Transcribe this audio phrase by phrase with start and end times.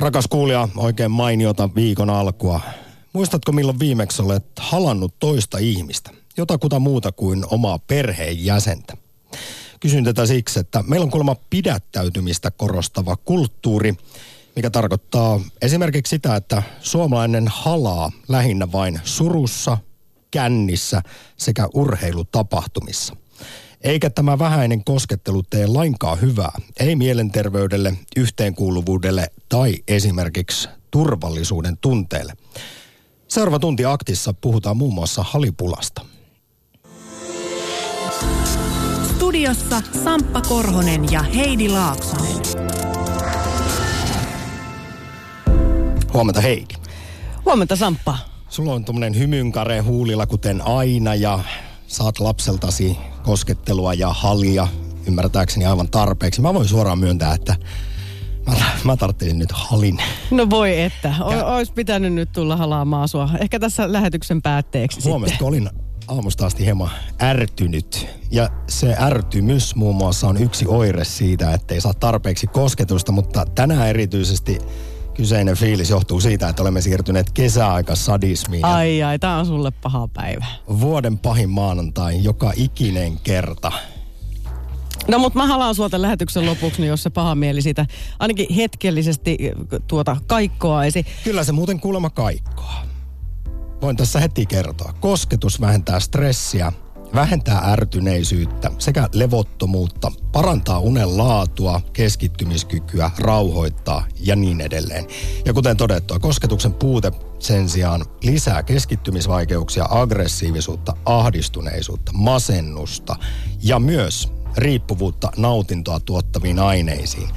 [0.00, 2.60] Rakas kuulija, oikein mainiota viikon alkua.
[3.12, 8.96] Muistatko milloin viimeksi olet halannut toista ihmistä, jotakuta muuta kuin omaa perheenjäsentä?
[9.80, 13.94] Kysyn tätä siksi, että meillä on kuulemma pidättäytymistä korostava kulttuuri,
[14.56, 19.78] mikä tarkoittaa esimerkiksi sitä, että suomalainen halaa lähinnä vain surussa,
[20.30, 21.02] kännissä
[21.36, 23.16] sekä urheilutapahtumissa.
[23.80, 32.32] Eikä tämä vähäinen koskettelu tee lainkaan hyvää, ei mielenterveydelle, yhteenkuuluvuudelle tai esimerkiksi turvallisuuden tunteelle.
[33.28, 36.04] Seuraava tunti aktissa puhutaan muun muassa halipulasta.
[39.14, 42.36] Studiossa Samppa Korhonen ja Heidi Laaksonen.
[46.12, 46.74] Huomenta Heidi.
[47.44, 48.18] Huomenta Samppa.
[48.48, 51.38] Sulla on tuommoinen hymynkare huulilla kuten aina ja
[51.86, 54.68] saat lapseltasi koskettelua ja halia
[55.06, 56.40] ymmärtääkseni aivan tarpeeksi.
[56.40, 57.56] Mä voin suoraan myöntää, että
[58.46, 59.98] mä, mä tarvitsin nyt halin.
[60.30, 61.14] No voi että.
[61.20, 63.28] O- ois pitänyt nyt tulla halaamaan sua.
[63.40, 65.70] Ehkä tässä lähetyksen päätteeksi Huomasin, kun olin
[66.08, 66.90] aamusta asti hieman
[67.22, 68.06] ärtynyt.
[68.30, 73.44] Ja se ärtymys muun muassa on yksi oire siitä, että ei saa tarpeeksi kosketusta, mutta
[73.54, 74.58] tänään erityisesti
[75.20, 78.64] kyseinen fiilis johtuu siitä, että olemme siirtyneet kesäaikasadismiin.
[78.64, 80.46] Ai ai, tää on sulle paha päivä.
[80.80, 83.72] Vuoden pahin maanantai, joka ikinen kerta.
[85.08, 87.86] No mutta mä halaan sua tämän lähetyksen lopuksi, niin jos se paha mieli siitä
[88.18, 89.38] ainakin hetkellisesti
[89.86, 91.06] tuota kaikkoaisi.
[91.24, 92.74] Kyllä se muuten kuulemma kaikkoa.
[93.82, 94.94] Voin tässä heti kertoa.
[95.00, 96.72] Kosketus vähentää stressiä,
[97.14, 105.06] vähentää ärtyneisyyttä sekä levottomuutta, parantaa unen laatua, keskittymiskykyä, rauhoittaa ja niin edelleen.
[105.44, 113.16] Ja kuten todettua, kosketuksen puute sen sijaan lisää keskittymisvaikeuksia, aggressiivisuutta, ahdistuneisuutta, masennusta
[113.62, 117.28] ja myös riippuvuutta nautintoa tuottaviin aineisiin.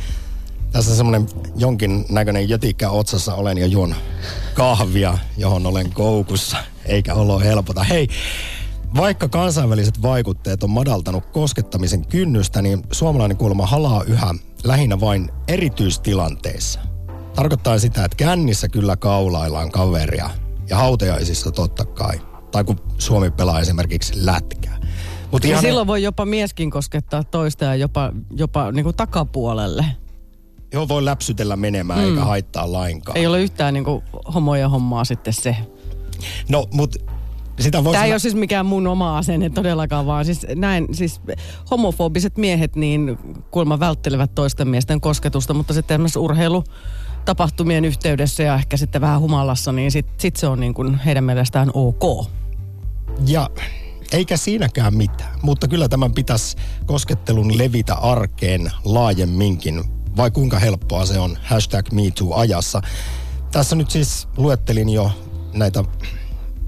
[0.71, 3.95] Tässä semmoinen jonkin näköinen jätikkä otsassa olen ja juon
[4.53, 7.83] kahvia, johon olen koukussa, eikä olo helpota.
[7.83, 8.07] Hei,
[8.97, 16.79] vaikka kansainväliset vaikutteet on madaltanut koskettamisen kynnystä, niin suomalainen kuulemma halaa yhä lähinnä vain erityistilanteissa.
[17.35, 20.29] Tarkoittaa sitä, että kännissä kyllä kaulaillaan kaveria
[20.69, 22.21] ja hautajaisissa totta kai.
[22.51, 24.79] Tai kun Suomi pelaa esimerkiksi lätkää.
[25.31, 29.85] Mutta ja silloin voi jopa mieskin koskettaa toista ja jopa, jopa niin kuin takapuolelle.
[30.73, 32.05] Joo, voi läpsytellä menemään mm.
[32.05, 33.17] eikä haittaa lainkaan.
[33.17, 34.03] Ei ole yhtään niin kuin
[34.33, 35.55] homoja hommaa sitten se.
[36.49, 37.12] No, mutta
[37.59, 41.21] sitä Tämä ei ole siis mikään mun oma asenne todellakaan, vaan siis näin, siis
[41.71, 43.17] homofobiset miehet niin
[43.51, 46.63] kuulemma välttelevät toisten miesten kosketusta, mutta sitten esimerkiksi urheilu
[47.25, 51.23] tapahtumien yhteydessä ja ehkä sitten vähän humalassa, niin sitten sit se on niin kuin heidän
[51.23, 52.27] mielestään ok.
[53.27, 53.49] Ja
[54.11, 59.83] eikä siinäkään mitään, mutta kyllä tämän pitäisi koskettelun levitä arkeen laajemminkin,
[60.17, 62.81] vai kuinka helppoa se on hashtag MeToo-ajassa.
[63.51, 65.11] Tässä nyt siis luettelin jo
[65.53, 65.83] näitä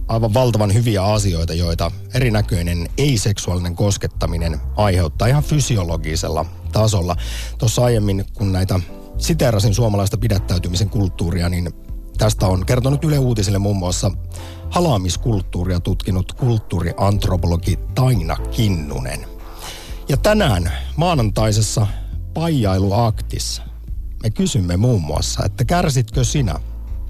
[0.07, 7.15] aivan valtavan hyviä asioita, joita erinäköinen ei-seksuaalinen koskettaminen aiheuttaa ihan fysiologisella tasolla.
[7.57, 8.79] Tuossa aiemmin, kun näitä
[9.17, 11.71] siteerasin suomalaista pidättäytymisen kulttuuria, niin
[12.17, 14.11] tästä on kertonut Yle Uutisille muun muassa
[14.69, 19.25] halaamiskulttuuria tutkinut kulttuuriantropologi Taina Kinnunen.
[20.09, 21.87] Ja tänään maanantaisessa
[22.33, 23.63] paijailuaktissa
[24.23, 26.55] me kysymme muun muassa, että kärsitkö sinä,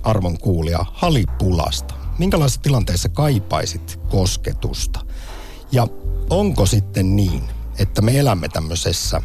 [0.04, 1.95] arvon kuulija, halipulasta?
[2.18, 5.00] Minkälaisissa tilanteissa kaipaisit kosketusta?
[5.72, 5.88] Ja
[6.30, 7.44] onko sitten niin,
[7.80, 9.22] että me elämme tämmöisessä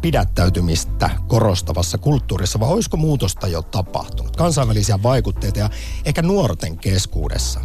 [0.00, 4.36] pidättäytymistä korostavassa kulttuurissa, vai olisiko muutosta jo tapahtunut?
[4.36, 5.70] Kansainvälisiä vaikutteita ja
[6.04, 7.60] ehkä nuorten keskuudessa.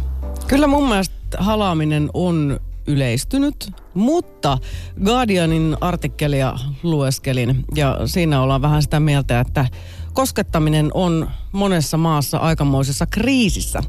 [0.46, 4.58] Kyllä mun mielestä halaaminen on yleistynyt, mutta
[5.04, 9.66] Guardianin artikkelia lueskelin ja siinä ollaan vähän sitä mieltä, että
[10.12, 13.82] koskettaminen on monessa maassa aikamoisessa kriisissä.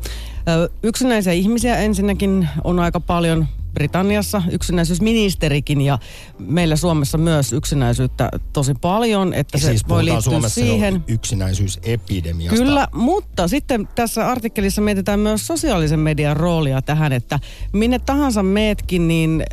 [0.83, 5.99] Yksinäisiä ihmisiä ensinnäkin on aika paljon Britanniassa yksinäisyysministerikin ja
[6.39, 11.03] meillä Suomessa myös yksinäisyyttä tosi paljon, että se siis voi liittyä Suomessa siihen.
[11.07, 12.57] yksinäisyysepidemiasta.
[12.57, 17.39] Kyllä, mutta sitten tässä artikkelissa mietitään myös sosiaalisen median roolia tähän, että
[17.73, 19.43] minne tahansa meetkin, niin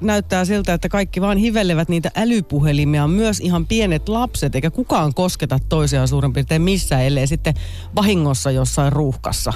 [0.00, 5.58] näyttää siltä, että kaikki vaan hivellevät niitä älypuhelimia, myös ihan pienet lapset, eikä kukaan kosketa
[5.68, 7.54] toisiaan suurin piirtein missään, ellei sitten
[7.94, 9.52] vahingossa jossain ruuhkassa.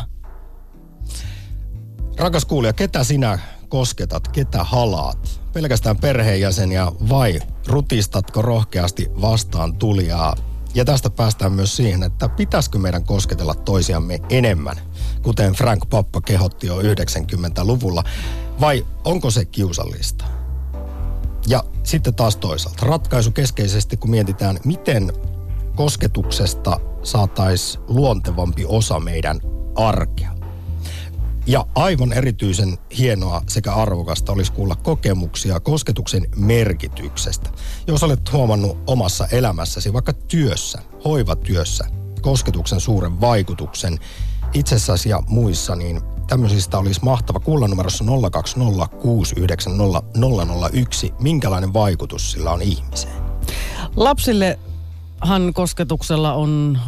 [2.19, 3.39] Rakas kuulija, ketä sinä
[3.69, 5.41] kosketat, ketä halaat?
[5.53, 10.37] Pelkästään perheenjäseniä vai rutistatko rohkeasti vastaan tulijaa?
[10.75, 14.77] Ja tästä päästään myös siihen, että pitäisikö meidän kosketella toisiamme enemmän,
[15.23, 18.05] kuten Frank Pappa kehotti jo 90-luvulla,
[18.61, 20.25] vai onko se kiusallista?
[21.47, 25.13] Ja sitten taas toisaalta ratkaisu keskeisesti, kun mietitään, miten
[25.75, 29.41] kosketuksesta saataisiin luontevampi osa meidän
[29.75, 30.32] arkea.
[31.47, 37.51] Ja aivan erityisen hienoa sekä arvokasta olisi kuulla kokemuksia kosketuksen merkityksestä.
[37.87, 41.85] Jos olet huomannut omassa elämässäsi, vaikka työssä, hoivatyössä,
[42.21, 43.99] kosketuksen suuren vaikutuksen
[44.55, 48.09] itsessäsi ja muissa, niin tämmöisistä olisi mahtava kuulla numerossa 020690001,
[51.21, 53.23] minkälainen vaikutus sillä on ihmiseen.
[53.97, 56.79] Lapsillehan kosketuksella on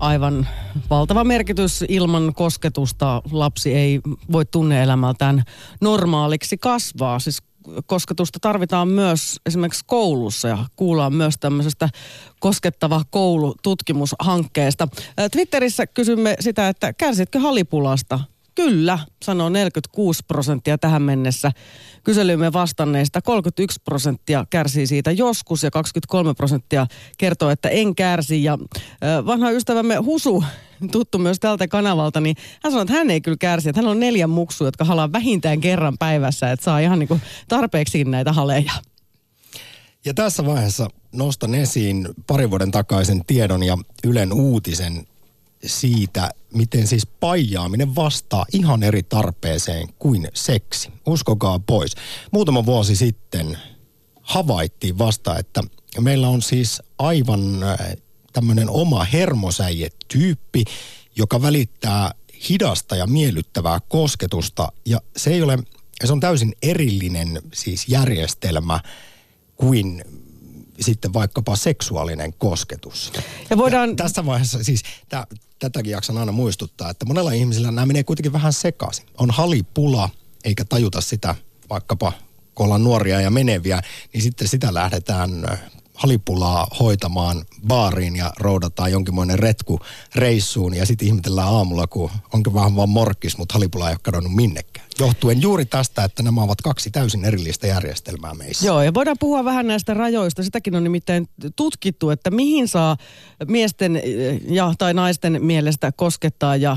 [0.00, 0.46] aivan
[0.90, 1.84] valtava merkitys.
[1.88, 4.00] Ilman kosketusta lapsi ei
[4.32, 5.42] voi tunneelämältään
[5.80, 7.18] normaaliksi kasvaa.
[7.18, 7.42] Siis
[7.86, 11.88] kosketusta tarvitaan myös esimerkiksi koulussa ja kuullaan myös tämmöisestä
[12.40, 14.88] koskettava koulu tutkimushankkeesta.
[15.32, 18.20] Twitterissä kysymme sitä, että kärsitkö halipulasta?
[18.64, 21.52] Kyllä, sanoo 46 prosenttia tähän mennessä.
[22.04, 26.86] Kyselyymme vastanneista 31 prosenttia kärsii siitä joskus ja 23 prosenttia
[27.18, 28.44] kertoo, että en kärsi.
[28.44, 28.58] Ja
[29.26, 30.44] vanha ystävämme Husu,
[30.92, 33.68] tuttu myös tältä kanavalta, niin hän sanoo, että hän ei kyllä kärsi.
[33.68, 37.22] Että hän on neljä muksua, jotka halaa vähintään kerran päivässä, että saa ihan niin kuin
[37.48, 38.72] tarpeeksi näitä haleja.
[40.04, 45.06] Ja tässä vaiheessa nostan esiin parin vuoden takaisen tiedon ja Ylen uutisen
[45.66, 50.92] siitä, miten siis paijaaminen vastaa ihan eri tarpeeseen kuin seksi.
[51.06, 51.94] Uskokaa pois.
[52.30, 53.58] Muutama vuosi sitten
[54.22, 55.62] havaittiin vasta, että
[56.00, 57.78] meillä on siis aivan äh,
[58.32, 60.64] tämmöinen oma hermosäijetyyppi,
[61.16, 62.14] joka välittää
[62.48, 64.72] hidasta ja miellyttävää kosketusta.
[64.86, 65.58] Ja se ei ole,
[66.04, 68.80] se on täysin erillinen siis järjestelmä
[69.56, 70.04] kuin
[70.80, 73.12] sitten vaikkapa seksuaalinen kosketus.
[73.50, 73.88] Ja voidaan...
[73.88, 75.26] Ja tässä vaiheessa siis tää,
[75.58, 79.06] tätäkin jaksan aina muistuttaa, että monella ihmisellä nämä menee kuitenkin vähän sekaisin.
[79.18, 80.08] On halipula,
[80.44, 81.34] eikä tajuta sitä
[81.70, 82.12] vaikkapa
[82.54, 83.82] kun ollaan nuoria ja meneviä,
[84.12, 85.30] niin sitten sitä lähdetään
[86.00, 89.80] halipulaa hoitamaan baariin ja roudataan jonkinmoinen retku
[90.14, 94.34] reissuun ja sitten ihmetellään aamulla, kun onko vähän vaan morkkis, mutta halipula ei ole kadonnut
[94.34, 94.86] minnekään.
[94.98, 98.66] Johtuen juuri tästä, että nämä ovat kaksi täysin erillistä järjestelmää meissä.
[98.66, 100.42] Joo, ja voidaan puhua vähän näistä rajoista.
[100.42, 102.96] Sitäkin on nimittäin tutkittu, että mihin saa
[103.48, 106.76] miesten eh, ja tai naisten mielestä koskettaa ja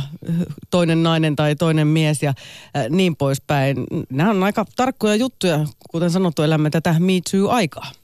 [0.69, 2.34] toinen nainen tai toinen mies ja
[2.76, 3.78] eh, niin poispäin.
[4.10, 5.60] Nämä on aika tarkkoja juttuja,
[5.92, 8.03] kuten sanottu, elämme tätä Me Too-aikaa.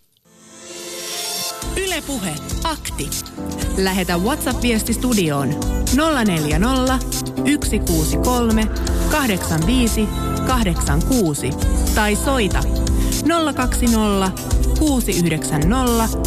[1.99, 3.09] Ylepuhe akti.
[3.77, 5.49] Lähetä WhatsApp-viesti studioon
[6.25, 8.67] 040 163
[9.11, 10.07] 85
[10.47, 11.49] 86
[11.95, 12.63] tai soita
[13.55, 14.31] 020
[14.79, 16.17] 690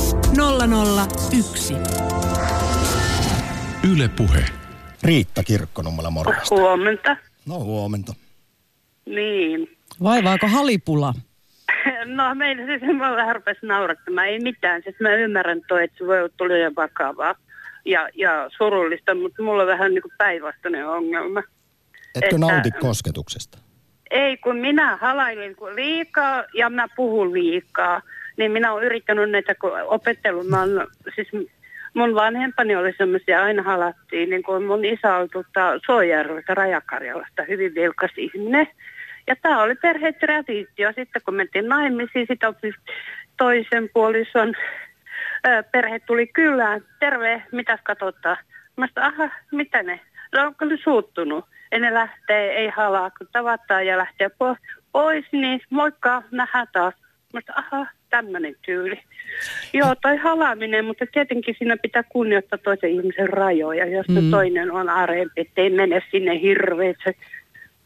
[1.31, 1.75] 001.
[3.93, 4.45] Ylepuhe.
[5.03, 6.55] Riitta Kirkkonummela, morjesta.
[6.55, 7.17] Huomenta.
[7.47, 8.15] No huomenta.
[9.07, 9.79] Niin.
[10.03, 11.15] Vaivaako halipula?
[12.17, 14.29] No meillä siis mä vähän rupesi naurattamaan.
[14.29, 14.82] Ei mitään.
[14.82, 17.34] Siis mä ymmärrän toi, että se voi olla liian vakavaa
[17.84, 21.40] ja, ja surullista, mutta mulla on vähän niin kuin päinvastainen ongelma.
[22.14, 23.58] Etkö että, nauti kosketuksesta?
[24.11, 28.02] Ei, kun minä halailen liikaa ja mä puhun liikaa.
[28.37, 31.28] Niin minä olen yrittänyt näitä, kun opettelu, mä olen, siis
[31.94, 37.75] mun vanhempani oli semmoisia, aina halattiin, niin kuin mun isä oli tuota Suojärveltä, Rajakarjalasta, hyvin
[37.75, 38.67] vilkas ihminen.
[39.27, 40.93] Ja tämä oli perhetraditio.
[40.93, 42.55] Sitten kun mentiin naimisiin, sitten
[43.37, 44.55] toisen puolison
[45.73, 46.85] perhe tuli kylään.
[47.01, 48.37] Terve, mitäs katsotaan?
[48.77, 50.01] Mä sanoin, aha, mitä ne?
[50.33, 51.45] No onko ne suuttunut?
[51.73, 54.31] Ennen lähtee, ei halaa, kun tavataan ja lähtee
[54.93, 56.95] pois, niin moikka, nähdään taas.
[57.33, 59.00] Mä sanoin, aha, tämmöinen tyyli.
[59.73, 64.31] Joo, toi halaaminen, mutta tietenkin siinä pitää kunnioittaa toisen ihmisen rajoja, jos mm.
[64.31, 67.17] toinen on arempi, ettei mene sinne hirveästi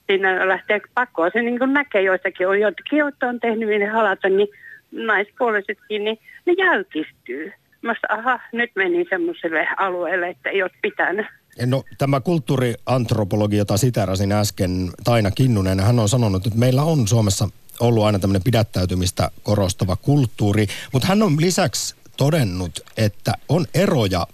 [0.07, 1.31] siinä lähtee pakkoa.
[1.33, 4.49] Se niin kuin näkee joistakin, on joitakin, joita on tehnyt niin halata, niin
[4.93, 7.53] naispuolisetkin, niin ne jälkistyy.
[7.83, 11.27] Mä aha, nyt meni semmoiselle alueelle, että ei ole pitänyt.
[11.67, 17.49] No, tämä kulttuuriantropologi, jota siterasin äsken, Taina Kinnunen, hän on sanonut, että meillä on Suomessa
[17.81, 24.27] ollut aina tämmöinen pidättäytymistä korostava kulttuuri, mutta hän on lisäksi todennut, että on eroja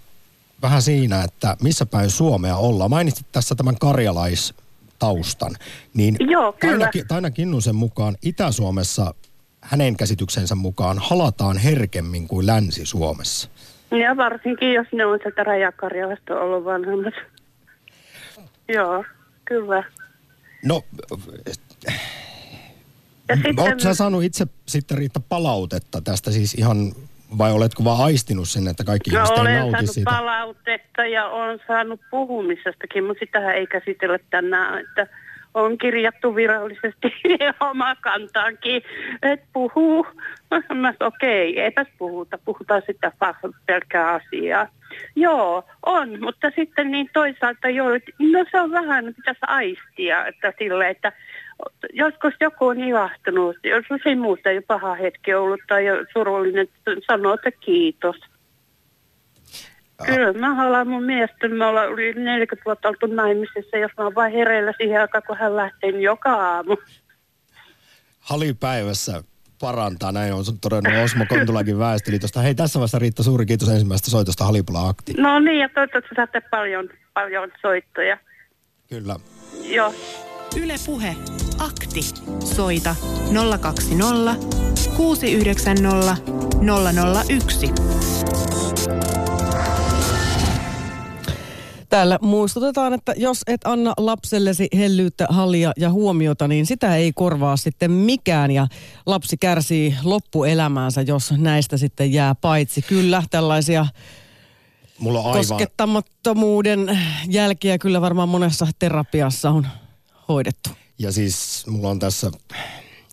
[0.61, 2.89] vähän siinä, että missä päin Suomea ollaan.
[2.89, 4.53] Mainitsit tässä tämän karjalais
[4.99, 5.55] taustan.
[5.93, 6.77] Niin Joo, kyllä.
[6.77, 9.13] Taina, Taina Kinnusen mukaan Itä-Suomessa
[9.61, 13.49] hänen käsityksensä mukaan halataan herkemmin kuin Länsi-Suomessa.
[13.91, 17.13] Ja varsinkin, jos ne on sieltä rajakarjalasta ollut vanhemmat.
[18.67, 19.05] Joo,
[19.45, 19.83] kyllä.
[20.65, 20.81] No,
[23.29, 23.59] ja sitten...
[23.59, 26.93] Oletko sä saanut itse sitten Riitta palautetta tästä siis ihan
[27.37, 30.11] vai oletko vaan aistinut sen, että kaikki no, ihmiset ei nauti siitä?
[30.11, 34.79] palautetta ja olen saanut puhumisestakin, mutta sitä ei käsitellä tänään.
[34.79, 35.07] Että
[35.53, 37.13] on kirjattu virallisesti
[37.71, 38.81] oma kantaankin,
[39.23, 40.07] että puhuu.
[40.73, 43.11] Mä okei, okay, eipäs puhuta, puhutaan sitä
[43.65, 44.67] pelkkää asiaa.
[45.15, 50.89] Joo, on, mutta sitten niin toisaalta joo, no se on vähän, pitäisi aistia, että sille,
[50.89, 51.11] että
[51.93, 55.83] joskus joku on ilahtunut, jos ei muuta ei paha hetki ollut tai
[56.13, 56.67] surullinen,
[57.07, 58.15] sanoo, että kiitos.
[60.05, 64.15] Kyllä, mä haluan mun miestä, me ollaan yli 40 vuotta oltu naimisissa, jos mä oon
[64.15, 66.77] vain hereillä siihen aikaan, kun hän lähtee niin joka aamu.
[68.19, 69.23] Halipäivässä
[69.59, 72.41] parantaa, näin on todennut Osmo Kontulakin Väestöliitosta.
[72.41, 75.13] Hei, tässä vaiheessa Riitta, suuri kiitos ensimmäisestä soitosta Halipula Akti.
[75.17, 78.17] No niin, ja toivottavasti saatte paljon, paljon soittoja.
[78.89, 79.15] Kyllä.
[79.63, 79.93] Joo.
[80.55, 81.15] Yle Puhe.
[81.57, 82.01] Akti.
[82.55, 82.95] Soita
[83.61, 84.35] 020
[84.97, 86.17] 690
[87.29, 87.71] 001.
[91.89, 97.57] Täällä muistutetaan, että jos et anna lapsellesi hellyyttä, hallia ja huomiota, niin sitä ei korvaa
[97.57, 98.51] sitten mikään.
[98.51, 98.67] Ja
[99.05, 102.81] lapsi kärsii loppuelämäänsä, jos näistä sitten jää paitsi.
[102.81, 103.85] Kyllä, tällaisia
[104.99, 105.37] Mulla on aivan...
[105.39, 109.67] koskettamattomuuden jälkiä kyllä varmaan monessa terapiassa on
[110.27, 110.69] hoidettu.
[110.99, 112.31] Ja siis mulla on tässä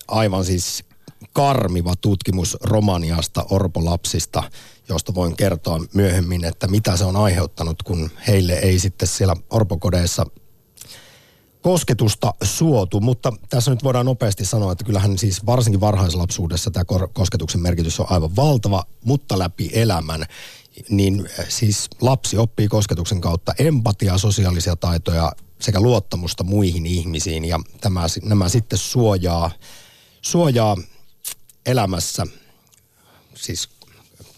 [0.08, 0.84] aivan siis
[1.32, 4.42] karmiva tutkimus Romaniasta orpolapsista,
[4.88, 10.26] josta voin kertoa myöhemmin, että mitä se on aiheuttanut, kun heille ei sitten siellä orpokodeissa
[11.62, 17.60] kosketusta suotu, mutta tässä nyt voidaan nopeasti sanoa, että kyllähän siis varsinkin varhaislapsuudessa tämä kosketuksen
[17.60, 20.24] merkitys on aivan valtava, mutta läpi elämän
[20.88, 28.06] niin siis lapsi oppii kosketuksen kautta empatiaa, sosiaalisia taitoja sekä luottamusta muihin ihmisiin ja tämä,
[28.22, 29.50] nämä sitten suojaa,
[30.22, 30.76] suojaa
[31.66, 32.26] elämässä
[33.34, 33.68] siis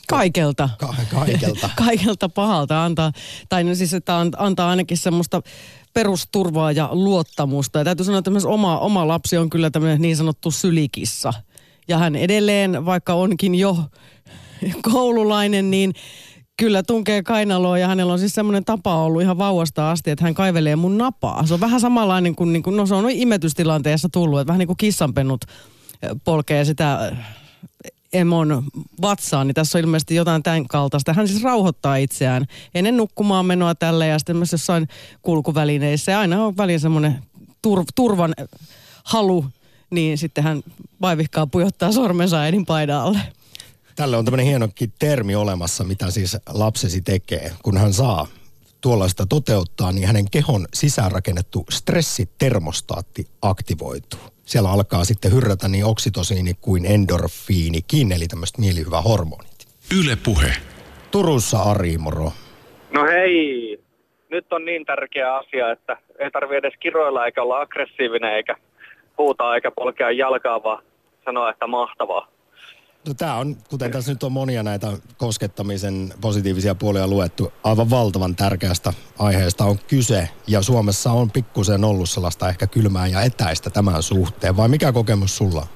[0.08, 0.68] Kaikelta.
[0.78, 1.70] Ka- kaikelta.
[1.86, 3.12] kaikelta pahalta antaa,
[3.48, 5.42] tai no siis, että antaa ainakin semmoista
[5.94, 7.78] perusturvaa ja luottamusta.
[7.78, 11.32] Ja täytyy sanoa, että myös oma, oma lapsi on kyllä tämmöinen niin sanottu sylikissa.
[11.88, 13.76] Ja hän edelleen, vaikka onkin jo
[14.92, 15.94] koululainen, niin
[16.62, 20.34] kyllä tunkee kainaloa ja hänellä on siis semmoinen tapa ollut ihan vauvasta asti, että hän
[20.34, 21.46] kaivelee mun napaa.
[21.46, 24.66] Se on vähän samanlainen kuin, niin kuin no se on imetystilanteessa tullut, että vähän niin
[24.66, 25.44] kuin kissanpennut
[26.24, 27.12] polkee sitä
[28.12, 28.64] emon
[29.00, 31.12] vatsaan, niin tässä on ilmeisesti jotain tämän kaltaista.
[31.12, 34.88] Hän siis rauhoittaa itseään ennen nukkumaan menoa tälle ja sitten myös jossain
[35.22, 36.12] kulkuvälineissä.
[36.12, 37.18] Ja aina on väliin semmoinen
[37.66, 38.34] tur- turvan
[39.04, 39.44] halu,
[39.90, 40.62] niin sitten hän
[41.00, 43.20] vaivihkaa pujottaa sormensa äidin paidalle.
[43.96, 48.26] Tälle on tämmöinen hienokin termi olemassa, mitä siis lapsesi tekee, kun hän saa
[48.80, 56.86] tuollaista toteuttaa, niin hänen kehon sisäänrakennettu stressitermostaatti aktivoituu siellä alkaa sitten hyrrätä niin oksitosiini kuin
[56.86, 59.58] endorfiinikin, eli tämmöistä mielihyvää hormonit.
[60.00, 60.52] Yle Puhe.
[61.10, 62.32] Turussa Ari, moro.
[62.90, 63.78] No hei,
[64.30, 68.56] nyt on niin tärkeä asia, että ei tarvitse edes kiroilla eikä olla aggressiivinen eikä
[69.18, 70.82] huutaa eikä polkea jalkaa, vaan
[71.24, 72.28] sanoa, että mahtavaa.
[73.08, 78.36] No tämä on, kuten tässä nyt on monia näitä koskettamisen positiivisia puolia luettu, aivan valtavan
[78.36, 80.28] tärkeästä aiheesta on kyse.
[80.48, 84.56] Ja Suomessa on pikkusen ollut sellaista ehkä kylmää ja etäistä tämän suhteen.
[84.56, 85.66] Vai mikä kokemus sulla?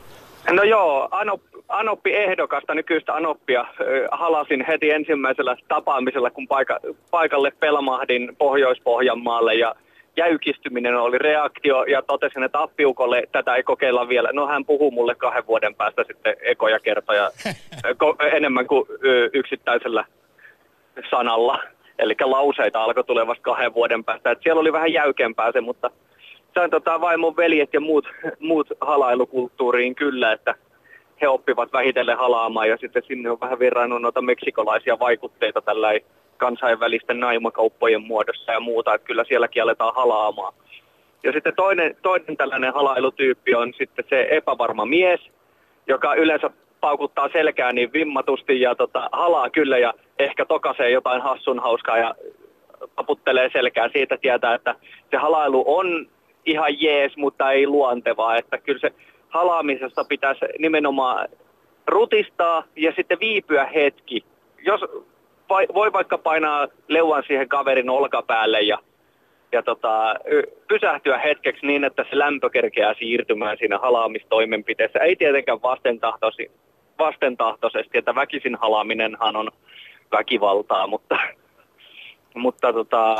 [0.50, 3.66] No joo, Anop, Anoppi-ehdokasta, nykyistä Anoppia,
[4.12, 6.78] halasin heti ensimmäisellä tapaamisella, kun paika,
[7.10, 9.74] paikalle pelmahdin Pohjois-Pohjanmaalle ja
[10.16, 14.30] jäykistyminen oli reaktio ja totesin, että appiukolle tätä ei kokeilla vielä.
[14.32, 17.30] No hän puhuu mulle kahden vuoden päästä sitten ekoja kertoja
[18.36, 18.88] enemmän kuin
[19.32, 20.04] yksittäisellä
[21.10, 21.58] sanalla.
[21.98, 24.30] Eli lauseita alkoi tulla vasta kahden vuoden päästä.
[24.30, 25.90] Et siellä oli vähän jäykempää se, mutta
[26.54, 28.08] sain tota vaimon veljet ja muut,
[28.40, 30.54] muut halailukulttuuriin kyllä, että
[31.20, 35.92] he oppivat vähitellen halaamaan ja sitten sinne on vähän virrannut noita meksikolaisia vaikutteita tällä
[36.36, 40.54] kansainvälisten naimakauppojen muodossa ja muuta, että kyllä sielläkin aletaan halaamaan.
[41.22, 45.20] Ja sitten toinen, toinen tällainen halailutyyppi on sitten se epävarma mies,
[45.86, 46.50] joka yleensä
[46.80, 52.14] paukuttaa selkää niin vimmatusti ja tota, halaa kyllä ja ehkä tokasee jotain hassun hauskaa ja
[52.96, 53.88] taputtelee selkää.
[53.88, 54.74] Siitä tietää, että
[55.10, 56.06] se halailu on
[56.46, 58.36] ihan jees, mutta ei luontevaa.
[58.36, 58.92] Että kyllä se
[59.28, 61.28] halaamisesta pitäisi nimenomaan
[61.86, 64.24] rutistaa ja sitten viipyä hetki.
[64.58, 64.80] Jos
[65.48, 68.78] voi vaikka painaa leuan siihen kaverin olkapäälle ja,
[69.52, 70.14] ja tota,
[70.68, 74.98] pysähtyä hetkeksi niin, että se lämpö kerkeää siirtymään siinä halaamistoimenpiteessä.
[74.98, 76.50] Ei tietenkään vastentahtoisi,
[76.98, 79.50] vastentahtoisesti, että väkisin halaaminenhan on
[80.12, 81.18] väkivaltaa, mutta,
[82.34, 83.16] mutta tota,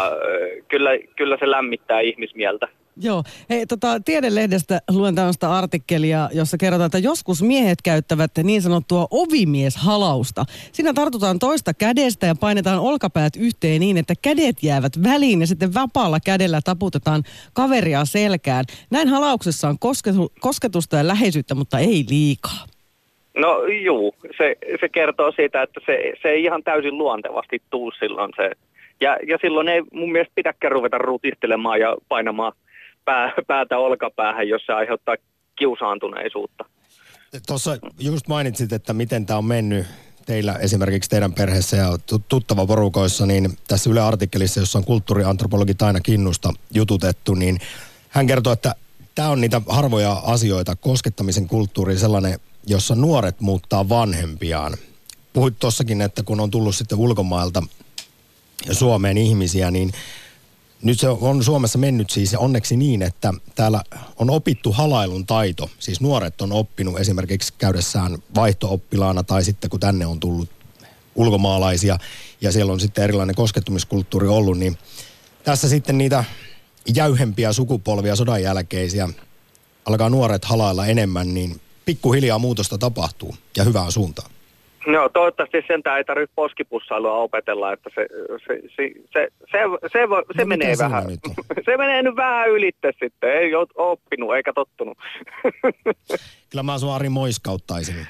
[0.68, 2.68] kyllä, kyllä se lämmittää ihmismieltä.
[3.02, 3.22] Joo.
[3.50, 10.44] Hei, tota, Tiedelehdestä luen tällaista artikkelia, jossa kerrotaan, että joskus miehet käyttävät niin sanottua ovimieshalausta.
[10.72, 15.74] Siinä tartutaan toista kädestä ja painetaan olkapäät yhteen niin, että kädet jäävät väliin ja sitten
[15.74, 17.22] vapaalla kädellä taputetaan
[17.52, 18.64] kaveria selkään.
[18.90, 22.66] Näin halauksessa on kosketu, kosketusta ja läheisyyttä, mutta ei liikaa.
[23.36, 28.32] No juu, se, se kertoo siitä, että se, se ei ihan täysin luontevasti tuu silloin
[28.36, 28.50] se.
[29.00, 32.52] Ja, ja silloin ei mun mielestä pidäkään ruveta rutistelemaan ja painamaan
[33.06, 35.16] pää, päätä olkapäähän, jos se aiheuttaa
[35.58, 36.64] kiusaantuneisuutta.
[37.46, 39.86] Tuossa just mainitsit, että miten tämä on mennyt
[40.26, 41.88] teillä esimerkiksi teidän perheessä ja
[42.28, 47.58] tuttava porukoissa, niin tässä Yle artikkelissa, jossa on kulttuuriantropologi Taina Kinnusta jututettu, niin
[48.08, 48.74] hän kertoo, että
[49.14, 54.74] tämä on niitä harvoja asioita, koskettamisen kulttuuri sellainen, jossa nuoret muuttaa vanhempiaan.
[55.32, 57.62] Puhuit tuossakin, että kun on tullut sitten ulkomailta
[58.72, 59.92] Suomeen ihmisiä, niin
[60.82, 63.82] nyt se on Suomessa mennyt siis onneksi niin, että täällä
[64.16, 65.70] on opittu halailun taito.
[65.78, 70.50] Siis nuoret on oppinut esimerkiksi käydessään vaihtooppilaana tai sitten kun tänne on tullut
[71.14, 71.98] ulkomaalaisia
[72.40, 74.78] ja siellä on sitten erilainen koskettumiskulttuuri ollut, niin
[75.44, 76.24] tässä sitten niitä
[76.94, 79.08] jäyhempiä sukupolvia sodan jälkeisiä
[79.84, 84.30] alkaa nuoret halailla enemmän, niin pikkuhiljaa muutosta tapahtuu ja hyvään suuntaan.
[84.86, 88.06] No toivottavasti sen ei tarvitse poskipussailua opetella, että se,
[88.46, 89.58] se, se, se, se,
[89.92, 89.98] se,
[90.36, 91.20] se no, menee vähän, nyt
[91.64, 94.98] se menee nyt vähän ylitte sitten, ei ole oppinut eikä tottunut.
[96.50, 98.06] Kyllä mä sun Ari moiskauttaisin.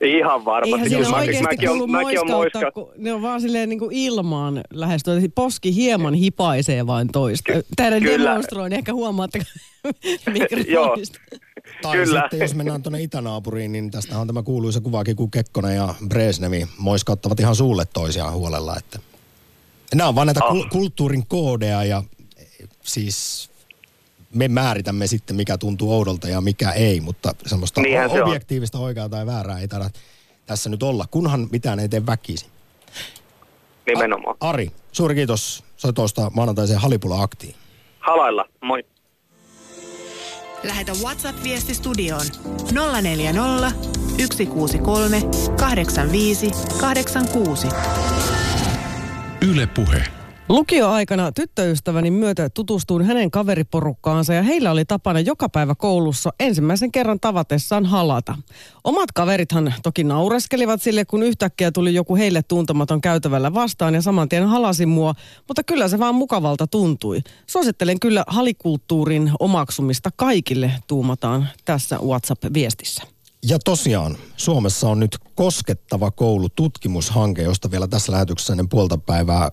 [0.00, 0.74] Ihan varmasti.
[0.74, 5.14] Eihän siinä oikeasti kuulu moiskautta, kun ne on vaan silleen niin kuin ilmaan lähestyä.
[5.34, 7.52] Poski hieman hipaisee vain toista.
[7.76, 9.38] Tämä demonstroin, ehkä huomaatte
[10.32, 11.18] mikrofonista.
[11.82, 12.20] Tai Kyllä.
[12.20, 16.66] sitten jos mennään tuonne itänaapuriin, niin tästä on tämä kuuluisa kuvakin, kun Kekkonen ja Brezhnevi
[16.78, 18.76] moiskauttavat ihan suulle toisiaan huolella.
[18.76, 18.98] Että...
[19.94, 20.68] Nämä on vaan näitä oh.
[20.68, 22.02] kulttuurin koodeja ja
[22.82, 23.50] siis
[24.34, 29.08] me määritämme sitten, mikä tuntuu oudolta ja mikä ei, mutta semmoista Niinhän objektiivista se oikeaa
[29.08, 30.00] tai väärää ei tarvitse
[30.46, 32.50] tässä nyt olla, kunhan mitään ei tee väkisin.
[33.86, 34.36] Nimenomaan.
[34.40, 37.54] A- Ari, suuri kiitos soitosta maanantaiseen Halipula-aktiin.
[38.00, 38.84] Halailla, moi.
[40.62, 42.26] Lähetä WhatsApp-viesti studioon
[43.02, 43.72] 040
[44.18, 45.22] 163
[45.60, 46.50] 85
[46.80, 47.68] 86.
[49.48, 50.04] Yle Puhe.
[50.48, 57.20] Lukioaikana tyttöystäväni myötä tutustuin hänen kaveriporukkaansa ja heillä oli tapana joka päivä koulussa ensimmäisen kerran
[57.20, 58.34] tavatessaan halata.
[58.84, 64.28] Omat kaverithan toki naureskelivat sille, kun yhtäkkiä tuli joku heille tuntematon käytävällä vastaan ja saman
[64.28, 65.14] tien halasi mua,
[65.48, 67.20] mutta kyllä se vaan mukavalta tuntui.
[67.46, 73.02] Suosittelen kyllä halikulttuurin omaksumista kaikille, tuumataan tässä WhatsApp-viestissä.
[73.48, 79.50] Ja tosiaan, Suomessa on nyt koskettava koulu tutkimushanke, josta vielä tässä lähetyksessä ennen puolta päivää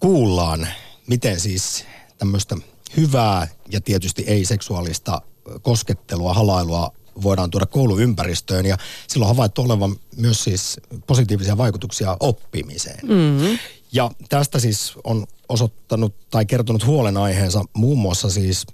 [0.00, 0.66] kuullaan,
[1.06, 1.84] miten siis
[2.18, 2.56] tämmöistä
[2.96, 5.22] hyvää ja tietysti ei-seksuaalista
[5.62, 8.76] koskettelua, halailua voidaan tuoda kouluympäristöön ja
[9.08, 13.00] silloin havaittu olevan myös siis positiivisia vaikutuksia oppimiseen.
[13.02, 13.58] Mm-hmm.
[13.92, 18.66] Ja tästä siis on osoittanut tai kertonut huolenaiheensa muun muassa siis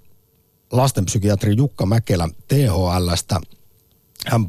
[0.72, 3.40] lastenpsykiatri Jukka Mäkelä THLstä.
[4.26, 4.46] Hän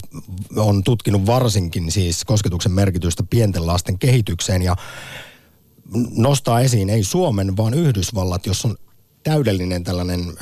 [0.56, 4.76] on tutkinut varsinkin siis kosketuksen merkitystä pienten lasten kehitykseen ja
[6.16, 8.78] nostaa esiin ei Suomen, vaan Yhdysvallat, jos on
[9.24, 10.38] täydellinen tällainen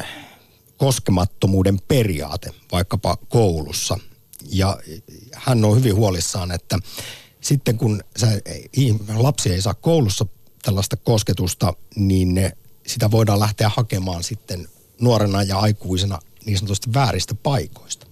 [0.77, 3.97] koskemattomuuden periaate vaikkapa koulussa.
[4.51, 4.79] Ja
[5.34, 6.79] hän on hyvin huolissaan, että
[7.41, 8.27] sitten kun sä,
[9.15, 10.25] lapsi ei saa koulussa
[10.62, 12.51] tällaista kosketusta, niin ne,
[12.88, 14.67] sitä voidaan lähteä hakemaan sitten
[15.01, 18.08] nuorena ja aikuisena niin sanotusti vääristä paikoista.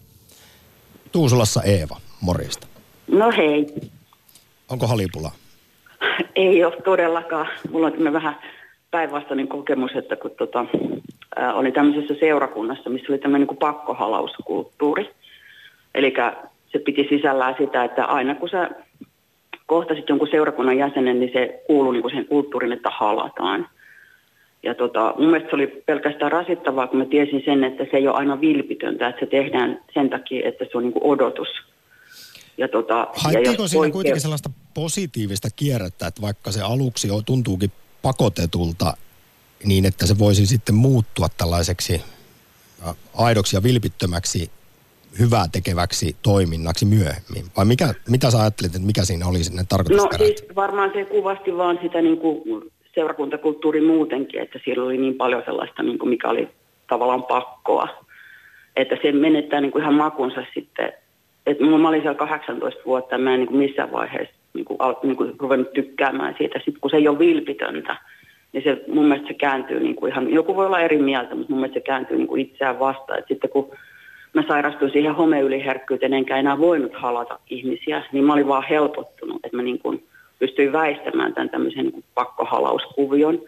[1.11, 2.67] Tuusulassa Eeva, morjesta.
[3.07, 3.73] No hei.
[4.69, 5.31] Onko halipula?
[6.35, 7.47] Ei ole todellakaan.
[7.71, 8.35] Mulla on vähän
[8.91, 10.65] päinvastainen kokemus, että kun tota,
[11.35, 15.09] ää, oli tämmöisessä seurakunnassa, missä oli tämmöinen niin pakkohalauskulttuuri.
[15.95, 16.13] Eli
[16.71, 18.69] se piti sisällään sitä, että aina kun sä
[19.65, 23.67] kohtasit jonkun seurakunnan jäsenen, niin se kuului niin siihen kulttuuriin, että halataan.
[24.63, 28.07] Ja tota, mun mielestä se oli pelkästään rasittavaa, kun mä tiesin sen, että se ei
[28.07, 31.47] ole aina vilpitöntä, että se tehdään sen takia, että se on niin odotus–
[32.57, 33.93] ja tota, Haittiinko ja siinä poikkea...
[33.93, 38.93] kuitenkin sellaista positiivista kierrettä, että vaikka se aluksi jo tuntuukin pakotetulta,
[39.63, 42.01] niin että se voisi sitten muuttua tällaiseksi
[43.17, 44.51] aidoksi ja vilpittömäksi
[45.19, 47.45] hyvää tekeväksi toiminnaksi myöhemmin?
[47.57, 50.19] Vai mikä, mitä sä ajattelet, että mikä siinä oli sinne tarkoitusperät?
[50.19, 55.15] No siis varmaan se kuvasti vaan sitä niin kuin seurakuntakulttuuri muutenkin, että siellä oli niin
[55.15, 56.49] paljon sellaista, niin kuin mikä oli
[56.89, 57.87] tavallaan pakkoa.
[58.75, 60.93] Että se menettää niin kuin ihan makunsa sitten
[61.45, 64.77] että mä olin siellä 18 vuotta ja mä en niin kuin missään vaiheessa niin kuin,
[65.03, 66.59] niin kuin ruvennut tykkäämään siitä.
[66.59, 67.95] Sitten kun se ei ole vilpitöntä,
[68.53, 71.51] niin se mun mielestä se kääntyy niin kuin ihan, joku voi olla eri mieltä, mutta
[71.51, 73.19] mun mielestä se kääntyy niin kuin itseään vastaan.
[73.19, 73.71] Et sitten kun
[74.33, 79.57] mä sairastuin siihen homeyliherkkyyteen, enkä enää voinut halata ihmisiä, niin mä olin vaan helpottunut, että
[79.57, 80.03] mä niin kuin
[80.39, 83.41] pystyin väistämään tämän tämmöisen niin kuin pakkohalauskuvion.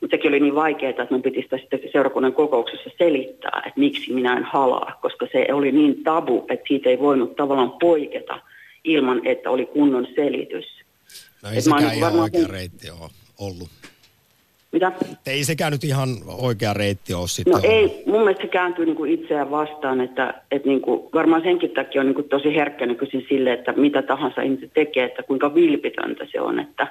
[0.00, 4.12] Mutta sekin oli niin vaikeaa, että mun piti sitä sitten seurakunnan kokouksessa selittää, että miksi
[4.12, 8.38] minä en halaa, koska se oli niin tabu, että siitä ei voinut tavallaan poiketa
[8.84, 10.64] ilman, että oli kunnon selitys.
[11.42, 13.68] No ei Et sekään ihan varmaan oikea reitti ole ollut.
[14.72, 14.92] Mitä?
[15.26, 17.70] Ei sekään nyt ihan oikea reitti ole sitten No ollut.
[17.70, 21.70] ei, mun mielestä se kääntyy niin kuin itseään vastaan, että, että niin kuin, varmaan senkin
[21.70, 25.54] takia on niin kuin tosi herkkä nykyisin sille, että mitä tahansa ihmiset tekee, että kuinka
[25.54, 26.86] vilpitöntä se on, että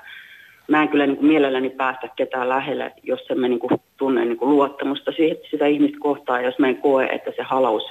[0.68, 4.26] mä en kyllä niin kuin mielelläni päästä ketään lähelle, jos en mä niin kuin tunne
[4.26, 7.84] niin kuin luottamusta siihen, sitä ihmistä kohtaan, jos mä en koe, että se halaus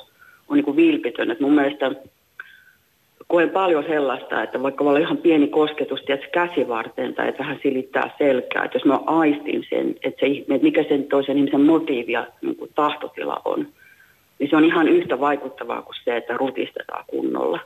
[0.48, 1.30] on niin kuin vilpitön.
[1.30, 1.90] Et mun mielestä
[3.30, 7.58] koen paljon sellaista, että vaikka voi olla ihan pieni kosketus tiedätkö, käsivarteen tai että vähän
[7.62, 12.12] silittää selkää, että jos mä aistin sen, että, se, että mikä sen toisen ihmisen motiivi
[12.12, 13.68] ja niin kuin tahtotila on,
[14.38, 17.60] niin se on ihan yhtä vaikuttavaa kuin se, että rutistetaan kunnolla.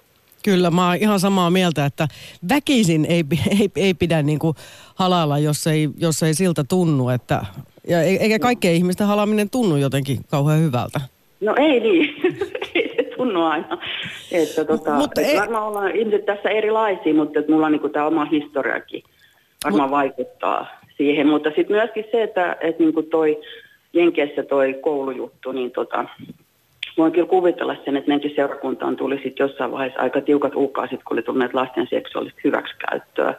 [0.45, 2.09] Kyllä, mä oon ihan samaa mieltä, että
[2.49, 3.25] väkisin ei,
[3.61, 4.57] ei, ei pidä niin kuin
[4.95, 7.09] halailla, jos ei, jos ei siltä tunnu.
[7.09, 7.47] Että,
[7.89, 11.01] ja e- eikä kaikkien ihmisten halaaminen tunnu jotenkin kauhean hyvältä.
[11.41, 12.14] No ei niin,
[13.25, 13.79] tunnu aina.
[14.33, 15.41] Että tota, Mutta mutta ei-.
[15.41, 19.03] Varmaan ollaan ihmiset tässä erilaisia, mutta että mulla on niin tämä oma historiakin
[19.65, 21.27] varmaan vaikuttaa siihen.
[21.27, 23.41] Mutta sitten myöskin se, että, että niin toi
[23.93, 26.05] Jenkeissä toi koulujuttu, niin tota,
[26.99, 31.15] voin kyllä kuvitella sen, että meidänkin seurakuntaan tuli sitten jossain vaiheessa aika tiukat ukaasit, kun
[31.15, 33.35] oli tulleet lasten seksuaalista hyväksikäyttöä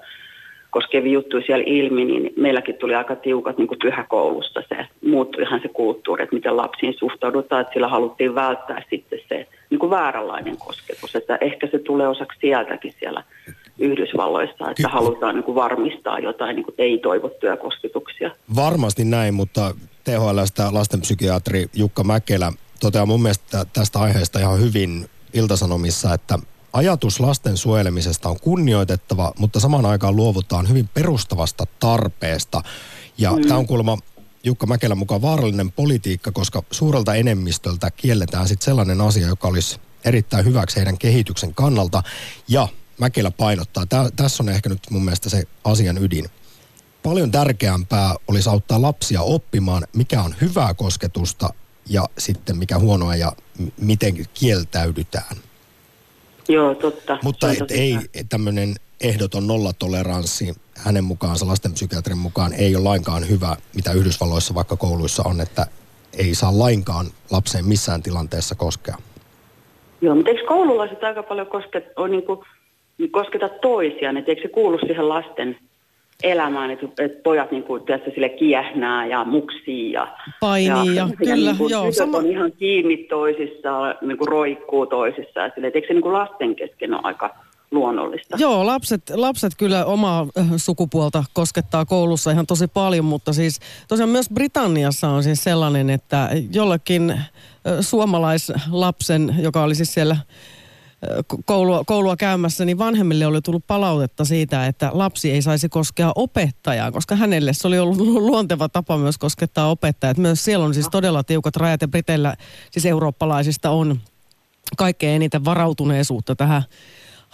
[0.76, 5.62] koskevia juttuja siellä ilmi, niin meilläkin tuli aika tiukat niin kuin pyhäkoulusta se, muuttui ihan
[5.62, 10.58] se kulttuuri, että miten lapsiin suhtaudutaan, että sillä haluttiin välttää sitten se niin kuin vääränlainen
[10.58, 13.24] kosketus, että ehkä se tulee osaksi sieltäkin siellä
[13.80, 18.32] Yhdysvalloissa, että Ky- halutaan niin kuin varmistaa jotain niin kuin ei-toivottuja kosketuksia.
[18.56, 26.14] Varmasti näin, mutta THLstä lastenpsykiatri Jukka Mäkelä toteaa mun mielestä tästä aiheesta ihan hyvin Iltasanomissa,
[26.14, 26.40] että
[26.76, 32.62] ajatus lasten suojelemisesta on kunnioitettava, mutta samaan aikaan luovutaan hyvin perustavasta tarpeesta.
[33.18, 33.42] Ja mm.
[33.42, 33.98] tämä on kuulemma
[34.44, 40.46] Jukka Mäkelän mukaan vaarallinen politiikka, koska suurelta enemmistöltä kielletään sitten sellainen asia, joka olisi erittäin
[40.46, 42.04] hyväksi heidän kehityksen kannalta.
[42.48, 46.26] Ja Mäkelä painottaa, tää, tässä on ehkä nyt mun mielestä se asian ydin.
[47.04, 51.50] Paljon tärkeämpää olisi auttaa lapsia oppimaan, mikä on hyvää kosketusta
[51.90, 55.38] ja sitten mikä huonoa ja m- miten kieltäydytään.
[56.48, 57.18] Joo, totta.
[57.24, 57.98] Mutta et ei
[58.30, 65.24] tämmöinen ehdoton nollatoleranssi hänen mukaansa lastenpsykiatrin mukaan ei ole lainkaan hyvä, mitä Yhdysvalloissa vaikka kouluissa
[65.26, 65.66] on, että
[66.18, 68.96] ei saa lainkaan lapseen missään tilanteessa koskea.
[70.02, 72.40] Joo, mutta eikö koululaiset aika paljon koske, on niin kuin,
[73.12, 75.58] kosketa toisiaan, että eikö se kuulu siihen lasten
[76.24, 80.08] elämään, että, että pojat niin kuin, tiedätkö, sille kiehnää ja muksii ja,
[80.40, 85.52] Painii ja kyllä, niin kuin, joo, sama- on ihan kiinni toisissaan, niin kuin roikkuu toisissaan,
[85.56, 87.36] sille, eikö se niin kuin lasten kesken ole aika
[87.72, 88.38] luonnollista?
[88.40, 94.10] Joo, lapset, lapset kyllä omaa äh, sukupuolta koskettaa koulussa ihan tosi paljon, mutta siis tosiaan
[94.10, 97.30] myös Britanniassa on siis sellainen, että jollekin äh,
[97.82, 100.18] suomalaislapsen, joka oli siis siellä
[101.46, 106.92] koulua, koulua käymässä, niin vanhemmille oli tullut palautetta siitä, että lapsi ei saisi koskea opettajaa,
[106.92, 110.12] koska hänelle se oli ollut luonteva tapa myös koskettaa opettajaa.
[110.12, 112.36] Et Myös siellä on siis todella tiukat rajat ja Briteillä,
[112.72, 114.00] siis eurooppalaisista on
[114.78, 116.64] kaikkein eniten varautuneisuutta tähän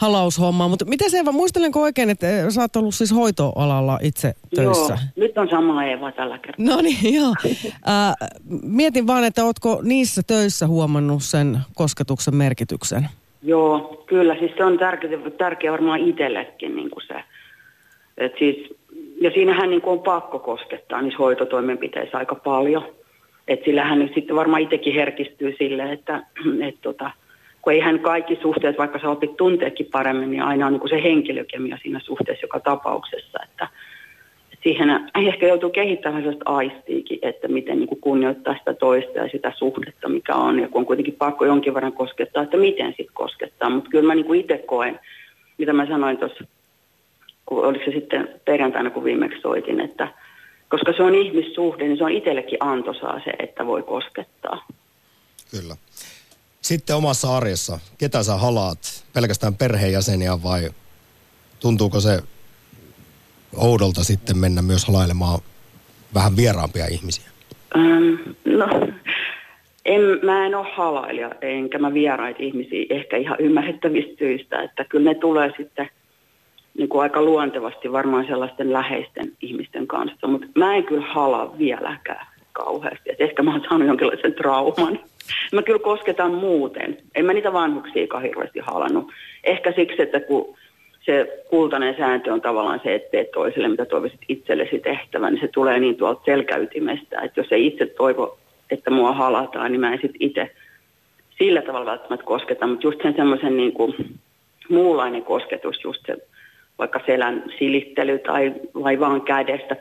[0.01, 0.69] halaushommaan.
[0.69, 4.93] Mutta miten se Eva, muistelenko oikein, että eh, sä oot ollut siis hoitoalalla itse töissä?
[4.93, 6.65] Joo, nyt on sama Eeva tällä kertaa.
[6.65, 7.35] No niin, joo.
[7.89, 8.29] Äh,
[8.63, 13.09] mietin vaan, että ootko niissä töissä huomannut sen kosketuksen merkityksen?
[13.43, 17.23] Joo, kyllä, siis se on tärkeä, tärkeä varmaan itsellekin niin kuin se.
[18.17, 18.73] Et siis,
[19.21, 22.85] ja siinähän niin kuin on pakko koskettaa niissä hoitotoimenpiteissä aika paljon.
[23.47, 26.23] Et sillähän nyt sitten varmaan itsekin herkistyy sille, että
[26.67, 27.11] et tota,
[27.61, 31.03] kun eihän kaikki suhteet, vaikka sä opit tunteekin paremmin, niin aina on niin kuin se
[31.03, 33.39] henkilökemia siinä suhteessa joka tapauksessa.
[33.43, 33.90] Että, et
[34.63, 39.53] siihen ehkä joutuu kehittämään sellaista aistiikin, että miten niin kuin kunnioittaa sitä toista ja sitä
[39.57, 40.59] suhdetta, mikä on.
[40.59, 43.69] Ja kun on kuitenkin pakko jonkin verran koskettaa, että miten sitten koskettaa.
[43.69, 44.99] Mutta kyllä mä niin kuin itse koen,
[45.57, 46.43] mitä mä sanoin tuossa,
[47.49, 50.07] oliko se sitten perjantaina, kun viimeksi soitin, että
[50.69, 54.65] koska se on ihmissuhde, niin se on itsellekin antoisaa se, että voi koskettaa.
[55.51, 55.75] Kyllä.
[56.61, 59.05] Sitten omassa arjessa, ketä sä halaat?
[59.13, 60.69] Pelkästään perheenjäseniä vai
[61.59, 62.19] tuntuuko se
[63.57, 65.39] oudolta sitten mennä myös halailemaan
[66.13, 67.29] vähän vieraampia ihmisiä?
[67.75, 68.13] Ähm,
[68.45, 68.67] no,
[69.85, 75.09] en, mä en ole halailija, enkä mä vieraita ihmisiä ehkä ihan ymmärrettävistä syistä, että kyllä
[75.09, 75.89] ne tulee sitten
[76.77, 82.27] niin kuin aika luontevasti varmaan sellaisten läheisten ihmisten kanssa, mutta mä en kyllä hala vieläkään
[82.53, 83.11] kauheasti.
[83.11, 84.99] Et ehkä mä oon saanut jonkinlaisen trauman.
[85.53, 86.97] Mä kyllä kosketan muuten.
[87.15, 89.11] En mä niitä vanhuksia hirveästi halannut.
[89.43, 90.57] Ehkä siksi, että kun
[91.05, 95.47] se kultainen sääntö on tavallaan se, että teet toiselle, mitä toivoisit itsellesi tehtävän, niin se
[95.47, 98.37] tulee niin tuolta selkäytimestä, että jos ei itse toivo,
[98.71, 100.51] että mua halataan, niin mä en sitten itse
[101.37, 103.95] sillä tavalla välttämättä kosketa, mutta just sen semmoisen niin kuin
[104.69, 106.17] muunlainen kosketus, just se
[106.79, 109.75] vaikka selän silittely tai vai vaan kädestä,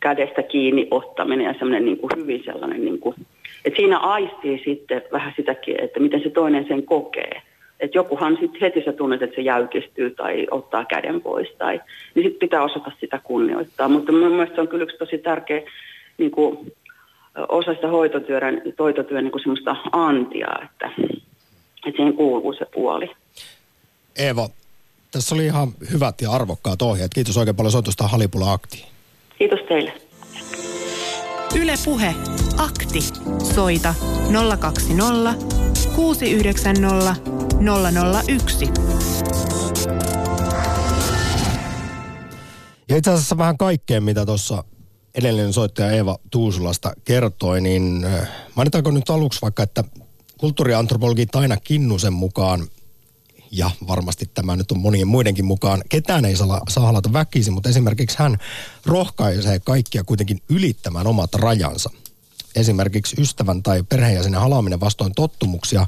[0.00, 3.16] kädestä kiinni ottaminen ja semmoinen niin kuin hyvin sellainen, niin kuin,
[3.64, 7.42] että siinä aistii sitten vähän sitäkin, että miten se toinen sen kokee.
[7.82, 11.80] Että jokuhan sitten heti sä tunnet, että se jäykistyy tai ottaa käden pois, tai,
[12.14, 13.88] niin sitten pitää osata sitä kunnioittaa.
[13.88, 15.62] Mutta mun mielestä se on kyllä yksi tosi tärkeä
[16.18, 16.72] niin kuin,
[17.48, 20.90] osa sitä hoitotyön, hoitotyön niin kuin semmoista antia, että,
[21.86, 23.10] että siihen kuuluu se puoli.
[24.16, 24.48] Eeva,
[25.12, 27.14] tässä oli ihan hyvät ja arvokkaat ohjeet.
[27.14, 28.84] Kiitos oikein paljon soitusta Halipula Aktiin.
[29.38, 29.92] Kiitos teille.
[31.60, 32.14] Yle Puhe.
[32.58, 33.00] Akti.
[33.54, 33.94] Soita
[34.60, 35.34] 020
[35.96, 38.68] 690 001.
[42.88, 44.64] Ja itse asiassa vähän kaikkea, mitä tuossa
[45.14, 49.84] edellinen soittaja Eeva Tuusulasta kertoi, niin äh, mainitaanko nyt aluksi vaikka, että
[50.38, 52.66] kulttuuriantropologi Taina Kinnusen mukaan
[53.50, 55.82] ja varmasti tämä nyt on monien muidenkin mukaan.
[55.88, 58.38] Ketään ei saa, saa halata väkisin, mutta esimerkiksi hän
[58.86, 61.90] rohkaisee kaikkia kuitenkin ylittämään omat rajansa.
[62.56, 65.86] Esimerkiksi ystävän tai perheenjäsenen halaaminen vastoin tottumuksia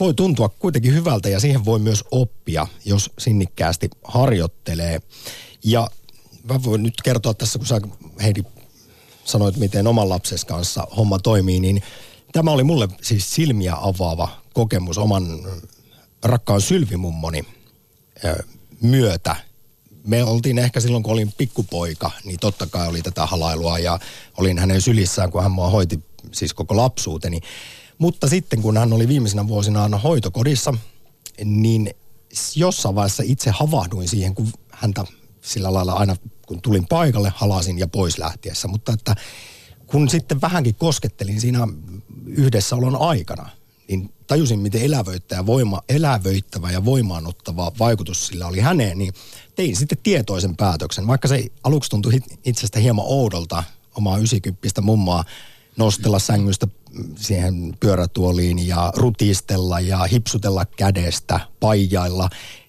[0.00, 5.00] voi tuntua kuitenkin hyvältä ja siihen voi myös oppia, jos sinnikkäästi harjoittelee.
[5.64, 5.90] Ja
[6.50, 7.80] mä voin nyt kertoa tässä, kun sä
[8.22, 8.42] Heidi
[9.24, 11.82] sanoit, miten oman lapses kanssa homma toimii, niin
[12.32, 15.26] tämä oli mulle siis silmiä avaava kokemus oman
[16.24, 17.44] rakkaan sylvimummoni
[18.80, 19.36] myötä.
[20.06, 23.98] Me oltiin ehkä silloin, kun olin pikkupoika, niin totta kai oli tätä halailua ja
[24.36, 26.00] olin hänen sylissään, kun hän mua hoiti
[26.32, 27.40] siis koko lapsuuteni.
[27.98, 30.74] Mutta sitten, kun hän oli viimeisenä vuosina hoitokodissa,
[31.44, 31.94] niin
[32.56, 35.04] jossain vaiheessa itse havahduin siihen, kun häntä
[35.40, 38.68] sillä lailla aina, kun tulin paikalle, halasin ja pois lähtiessä.
[38.68, 39.14] Mutta että
[39.86, 41.68] kun sitten vähänkin koskettelin siinä
[42.26, 43.48] yhdessäolon aikana,
[43.88, 49.12] niin tajusin, miten elävöittävä, voima, elävöittävä ja voimaanottava vaikutus sillä oli häneen, niin
[49.54, 51.06] tein sitten tietoisen päätöksen.
[51.06, 52.12] Vaikka se aluksi tuntui
[52.44, 55.24] itsestä hieman oudolta omaa 90 mummaa
[55.76, 56.66] nostella sängystä
[57.16, 62.28] siihen pyörätuoliin ja rutistella ja hipsutella kädestä, paijailla,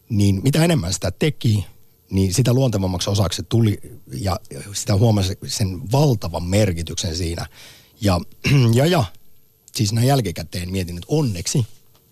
[0.09, 1.65] niin mitä enemmän sitä teki,
[2.09, 3.79] niin sitä luontevammaksi osaksi tuli
[4.13, 4.39] ja
[4.73, 7.45] sitä huomasi sen valtavan merkityksen siinä.
[8.01, 8.19] Ja,
[8.73, 9.03] ja, ja
[9.75, 11.67] siis näin jälkikäteen mietin, että onneksi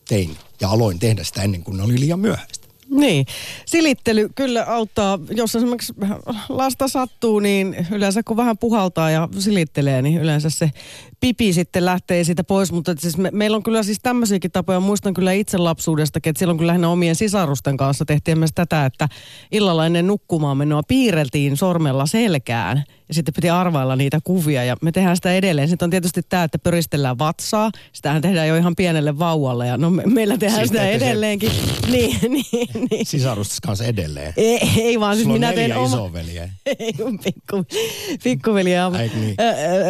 [0.07, 2.62] tein ja aloin tehdä sitä ennen kuin ne oli liian myöhäistä.
[2.93, 3.25] Niin,
[3.65, 5.93] silittely kyllä auttaa, jos esimerkiksi
[6.49, 10.71] lasta sattuu, niin yleensä kun vähän puhaltaa ja silittelee, niin yleensä se
[11.19, 12.71] pipi sitten lähtee siitä pois.
[12.71, 16.57] Mutta siis me, meillä on kyllä siis tämmöisiäkin tapoja, muistan kyllä itse lapsuudestakin, että silloin
[16.57, 19.07] kyllä lähinnä omien sisarusten kanssa tehtiin myös tätä, että
[19.51, 25.15] illalla ennen nukkumaan menoa piirreltiin sormella selkään sitten piti arvailla niitä kuvia ja me tehdään
[25.15, 25.67] sitä edelleen.
[25.67, 27.71] Sitten on tietysti tämä, että pöristellään vatsaa.
[27.93, 31.51] Sitähän tehdään jo ihan pienelle vauvalle ja no me, meillä tehdään siis sitä edelleenkin.
[31.51, 31.91] Se...
[31.91, 33.05] niin, niin, niin.
[33.05, 34.33] Sisarustas kanssa edelleen.
[34.37, 35.87] Ei, ei vaan siis minä teen oma...
[35.87, 36.43] isoveliä.
[36.79, 37.65] ei, pikku,
[38.23, 38.89] pikkuveliä.
[38.89, 39.35] Niin.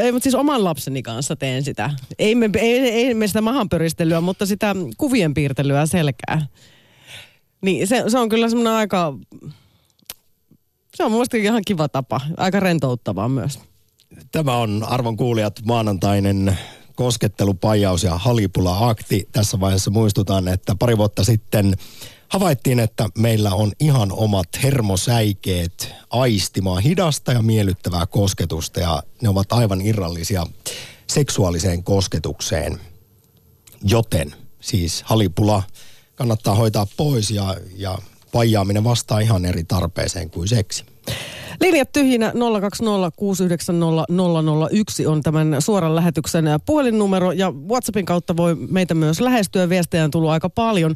[0.04, 1.90] Ei, mutta siis oman lapseni kanssa teen sitä.
[2.20, 6.48] Ei me, ei, ei me sitä mahanpöristelyä, mutta sitä kuvien piirtelyä selkää.
[7.62, 9.14] Niin se, se on kyllä semmoinen aika
[10.96, 13.60] se on muista ihan kiva tapa, aika rentouttavaa myös.
[14.32, 16.58] Tämä on arvon kuulijat maanantainen
[16.96, 19.28] koskettelupajaus ja halipula-akti.
[19.32, 21.76] Tässä vaiheessa muistutan, että pari vuotta sitten
[22.30, 29.52] havaittiin, että meillä on ihan omat hermosäikeet aistimaan hidasta ja miellyttävää kosketusta ja ne ovat
[29.54, 30.46] aivan irrallisia
[31.08, 32.80] seksuaaliseen kosketukseen.
[33.84, 35.64] Joten siis halipula
[36.16, 37.98] kannattaa hoitaa pois ja, ja
[38.34, 40.86] vaijaaminen vastaa ihan eri tarpeeseen kuin seksi.
[41.62, 42.36] Linjat tyhjinä 020690001
[45.08, 49.70] on tämän suoran lähetyksen puhelinnumero ja WhatsAppin kautta voi meitä myös lähestyä.
[49.70, 50.96] Viestejä on tullut aika paljon.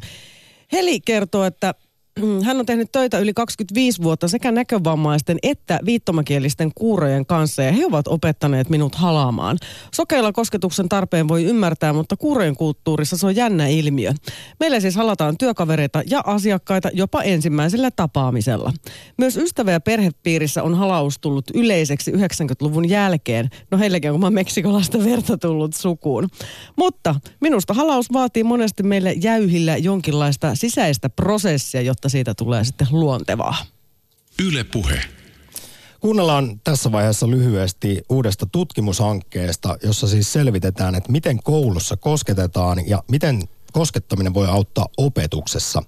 [0.72, 1.74] Heli kertoo, että
[2.46, 7.86] hän on tehnyt töitä yli 25 vuotta sekä näkövammaisten että viittomakielisten kuurojen kanssa ja he
[7.86, 9.58] ovat opettaneet minut halaamaan.
[9.94, 14.12] Sokeilla kosketuksen tarpeen voi ymmärtää, mutta kuurojen kulttuurissa se on jännä ilmiö.
[14.60, 18.72] Meillä siis halataan työkavereita ja asiakkaita jopa ensimmäisellä tapaamisella.
[19.18, 23.48] Myös ystävä- ja perhepiirissä on halaus tullut yleiseksi 90-luvun jälkeen.
[23.70, 26.28] No heilläkin on meksikolasta verta tullut sukuun.
[26.76, 32.86] Mutta minusta halaus vaatii monesti meille jäyhillä jonkinlaista sisäistä prosessia, jotta jotta siitä tulee sitten
[32.90, 33.56] luontevaa.
[34.38, 35.00] Yle Puhe.
[36.00, 43.48] Kuunnellaan tässä vaiheessa lyhyesti uudesta tutkimushankkeesta, jossa siis selvitetään, että miten koulussa kosketetaan ja miten
[43.72, 45.82] koskettaminen voi auttaa opetuksessa.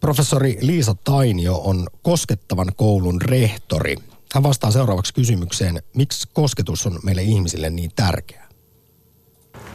[0.00, 3.96] Professori Liisa Tainio on koskettavan koulun rehtori.
[4.34, 8.45] Hän vastaa seuraavaksi kysymykseen, miksi kosketus on meille ihmisille niin tärkeää.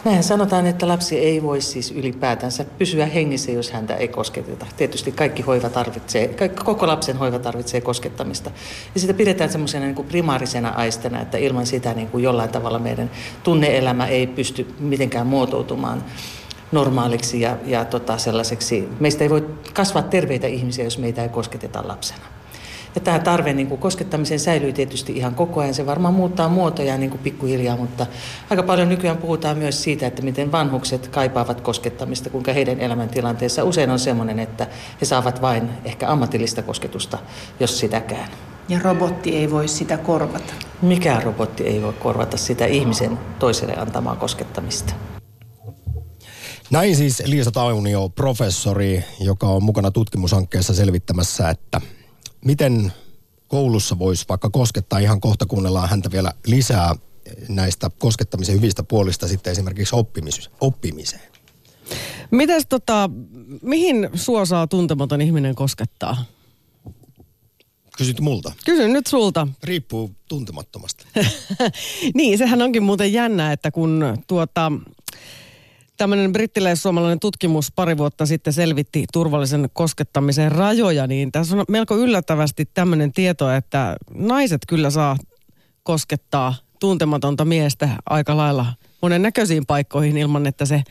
[0.06, 4.66] Mehän sanotaan, että lapsi ei voi siis ylipäätänsä pysyä hengissä, jos häntä ei kosketeta.
[4.78, 8.52] Tietysti kaikki hoiva tarvitsee, koko lapsen hoiva tarvitsee koskettamista.
[8.96, 13.12] Ja sitä pidetään semmoisena niin primaarisena aistena, että ilman sitä niin kuin jollain tavalla meidän
[13.44, 16.04] tunneelämä ei pysty mitenkään muotoutumaan
[16.72, 18.90] normaaliksi ja, ja tota sellaiseksi.
[19.00, 22.41] Meistä ei voi kasvaa terveitä ihmisiä, jos meitä ei kosketeta lapsena.
[22.96, 25.74] Ja tämä tarve niin kuin koskettamiseen säilyy tietysti ihan koko ajan.
[25.74, 28.06] Se varmaan muuttaa muotoja niin kuin pikkuhiljaa, mutta
[28.50, 33.90] aika paljon nykyään puhutaan myös siitä, että miten vanhukset kaipaavat koskettamista, kuinka heidän elämäntilanteessa usein
[33.90, 34.68] on sellainen, että
[35.02, 37.18] he saavat vain ehkä ammatillista kosketusta,
[37.60, 38.30] jos sitäkään.
[38.70, 40.54] Ja robotti ei voi sitä korvata.
[40.82, 44.94] Mikään robotti ei voi korvata sitä ihmisen toiselle antamaa koskettamista.
[46.72, 51.82] Näin siis Liisa Taunio, professori, joka on mukana tutkimushankkeessa selvittämässä, että
[52.46, 52.94] miten
[53.48, 56.96] koulussa voisi vaikka koskettaa, ihan kohta kuunnellaan häntä vielä lisää
[57.50, 61.32] näistä koskettamisen hyvistä puolista sitten esimerkiksi oppimis- oppimiseen.
[62.32, 63.10] Mites tota,
[63.62, 66.26] mihin sua saa tuntematon ihminen koskettaa?
[67.98, 68.52] Kysyt multa.
[68.66, 69.48] Kysyn nyt sulta.
[69.64, 71.06] Riippuu tuntemattomasta.
[72.14, 74.72] niin, sehän onkin muuten jännä, että kun tuota,
[76.02, 82.70] tämmöinen brittiläis-suomalainen tutkimus pari vuotta sitten selvitti turvallisen koskettamisen rajoja, niin tässä on melko yllättävästi
[82.74, 85.18] tämmöinen tieto, että naiset kyllä saa
[85.84, 88.66] koskettaa tuntematonta miestä aika lailla
[89.02, 90.84] monen näköisiin paikkoihin ilman, että se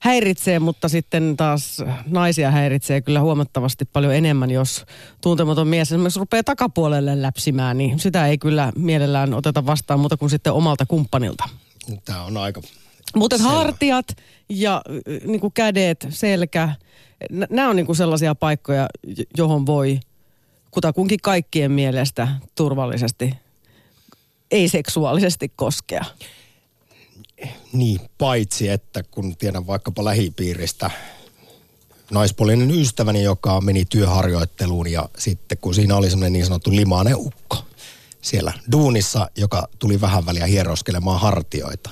[0.00, 4.84] häiritsee, mutta sitten taas naisia häiritsee kyllä huomattavasti paljon enemmän, jos
[5.20, 10.30] tuntematon mies esimerkiksi rupeaa takapuolelle läpsimään, niin sitä ei kyllä mielellään oteta vastaan muuta kuin
[10.30, 11.48] sitten omalta kumppanilta.
[12.04, 12.60] Tämä on aika
[13.16, 14.06] mutta hartiat
[14.48, 14.82] ja
[15.24, 16.74] niin kuin kädet, selkä,
[17.30, 18.88] nämä on niin kuin sellaisia paikkoja,
[19.38, 20.00] johon voi
[20.70, 23.34] kutakunkin kaikkien mielestä turvallisesti,
[24.50, 26.04] ei seksuaalisesti koskea.
[27.72, 30.90] Niin, paitsi että kun tiedän vaikkapa lähipiiristä
[32.10, 37.56] naispuolinen ystäväni, joka meni työharjoitteluun ja sitten kun siinä oli semmoinen niin sanottu limainen ukko
[38.22, 41.90] siellä duunissa, joka tuli vähän väliä hieroskelemaan hartioita.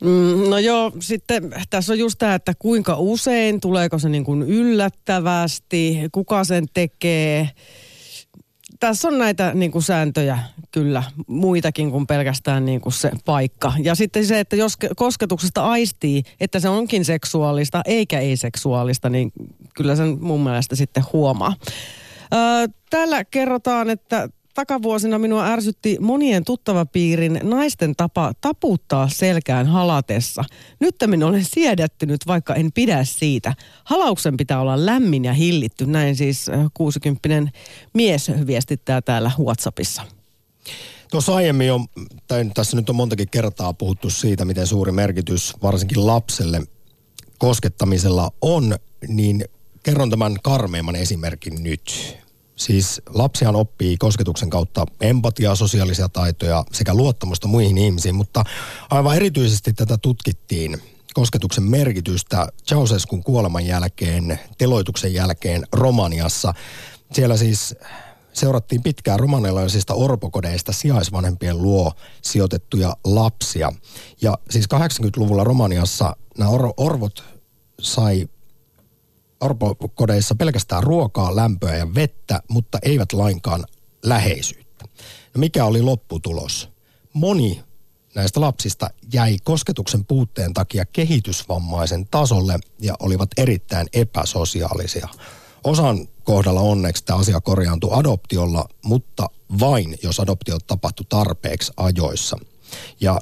[0.00, 4.42] Mm, no joo, sitten tässä on just tämä, että kuinka usein, tuleeko se niin kuin
[4.42, 7.50] yllättävästi, kuka sen tekee.
[8.80, 10.38] Tässä on näitä niin kuin sääntöjä
[10.70, 13.72] kyllä muitakin kuin pelkästään niin kuin se paikka.
[13.82, 19.32] Ja sitten se, että jos kosketuksesta aistii, että se onkin seksuaalista eikä ei-seksuaalista, niin
[19.76, 21.54] kyllä sen mun mielestä sitten huomaa.
[22.90, 30.44] täällä kerrotaan, että takavuosina minua ärsytti monien tuttavapiirin naisten tapa taputtaa selkään halatessa.
[30.80, 33.54] Nyt minä olen siedättynyt, vaikka en pidä siitä.
[33.84, 37.58] Halauksen pitää olla lämmin ja hillitty, näin siis 60
[37.94, 40.02] mies viestittää täällä WhatsAppissa.
[41.10, 41.86] Tuossa aiemmin on,
[42.28, 46.62] tai tässä nyt on montakin kertaa puhuttu siitä, miten suuri merkitys varsinkin lapselle
[47.38, 48.76] koskettamisella on,
[49.08, 49.44] niin
[49.82, 52.16] kerron tämän karmeimman esimerkin nyt.
[52.56, 58.44] Siis lapsihan oppii kosketuksen kautta empatiaa, sosiaalisia taitoja sekä luottamusta muihin ihmisiin, mutta
[58.90, 60.78] aivan erityisesti tätä tutkittiin
[61.14, 66.54] kosketuksen merkitystä Ceausescun kuoleman jälkeen, teloituksen jälkeen Romaniassa.
[67.12, 67.74] Siellä siis
[68.32, 71.92] seurattiin pitkään romanialaisista orpokodeista sijaisvanhempien luo
[72.22, 73.72] sijoitettuja lapsia.
[74.22, 77.24] Ja siis 80-luvulla Romaniassa nämä or- orvot
[77.80, 78.28] sai
[79.40, 83.64] orpokodeissa pelkästään ruokaa, lämpöä ja vettä, mutta eivät lainkaan
[84.02, 84.84] läheisyyttä.
[85.34, 86.68] No mikä oli lopputulos?
[87.12, 87.62] Moni
[88.14, 95.08] näistä lapsista jäi kosketuksen puutteen takia kehitysvammaisen tasolle ja olivat erittäin epäsosiaalisia.
[95.64, 102.38] Osan kohdalla onneksi tämä asia korjaantui adoptiolla, mutta vain jos adoptio tapahtui tarpeeksi ajoissa.
[103.00, 103.20] Ja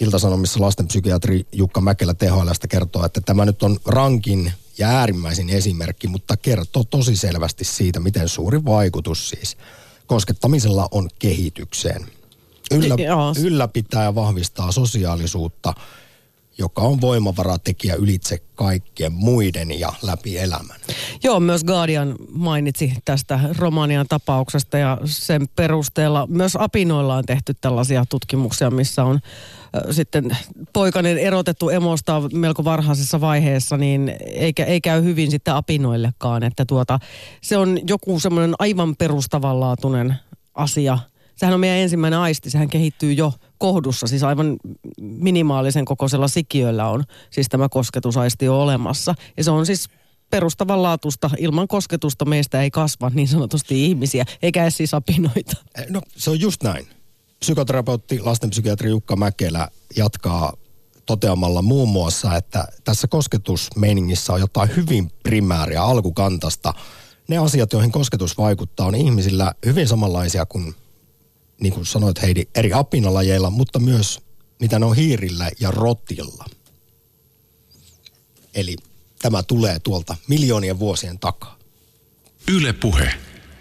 [0.00, 6.36] Iltasanomissa lastenpsykiatri Jukka Mäkelä THLstä kertoo, että tämä nyt on rankin ja äärimmäisin esimerkki, mutta
[6.36, 9.56] kertoo tosi selvästi siitä, miten suuri vaikutus siis
[10.06, 12.06] koskettamisella on kehitykseen.
[12.70, 12.96] Yllä,
[13.42, 15.74] ylläpitää ja vahvistaa sosiaalisuutta,
[16.58, 20.76] joka on voimavaratekijä ylitse kaikkien muiden ja läpi elämän.
[21.24, 28.04] Joo, myös Guardian mainitsi tästä Romanian tapauksesta ja sen perusteella myös apinoilla on tehty tällaisia
[28.08, 29.20] tutkimuksia, missä on
[29.90, 30.36] sitten
[30.72, 36.42] poikainen erotettu emosta melko varhaisessa vaiheessa, niin eikä, ei käy hyvin sitten apinoillekaan.
[36.42, 36.98] Että tuota,
[37.40, 40.14] se on joku semmoinen aivan perustavanlaatuinen
[40.54, 40.98] asia.
[41.36, 44.56] Sehän on meidän ensimmäinen aisti, sehän kehittyy jo kohdussa, siis aivan
[45.00, 49.14] minimaalisen kokoisella sikiöllä on siis tämä kosketusaisti jo olemassa.
[49.36, 49.88] Ja se on siis
[50.30, 55.56] perustavanlaatusta, ilman kosketusta meistä ei kasva niin sanotusti ihmisiä, eikä edes siis apinoita.
[55.78, 56.86] Eh, No se on just näin.
[57.38, 60.52] Psykoterapeutti, lastenpsykiatri Jukka Mäkelä jatkaa
[61.06, 66.74] toteamalla muun muassa, että tässä kosketusmeiningissä on jotain hyvin primääriä alkukantasta.
[67.28, 70.74] Ne asiat, joihin kosketus vaikuttaa, on ihmisillä hyvin samanlaisia kuin,
[71.60, 74.20] niin kuin sanoit Heidi, eri apinalajeilla, mutta myös
[74.60, 76.44] mitä ne on hiirillä ja rotilla.
[78.54, 78.76] Eli
[79.22, 81.58] tämä tulee tuolta miljoonien vuosien takaa.
[82.56, 83.12] Yle Puhe.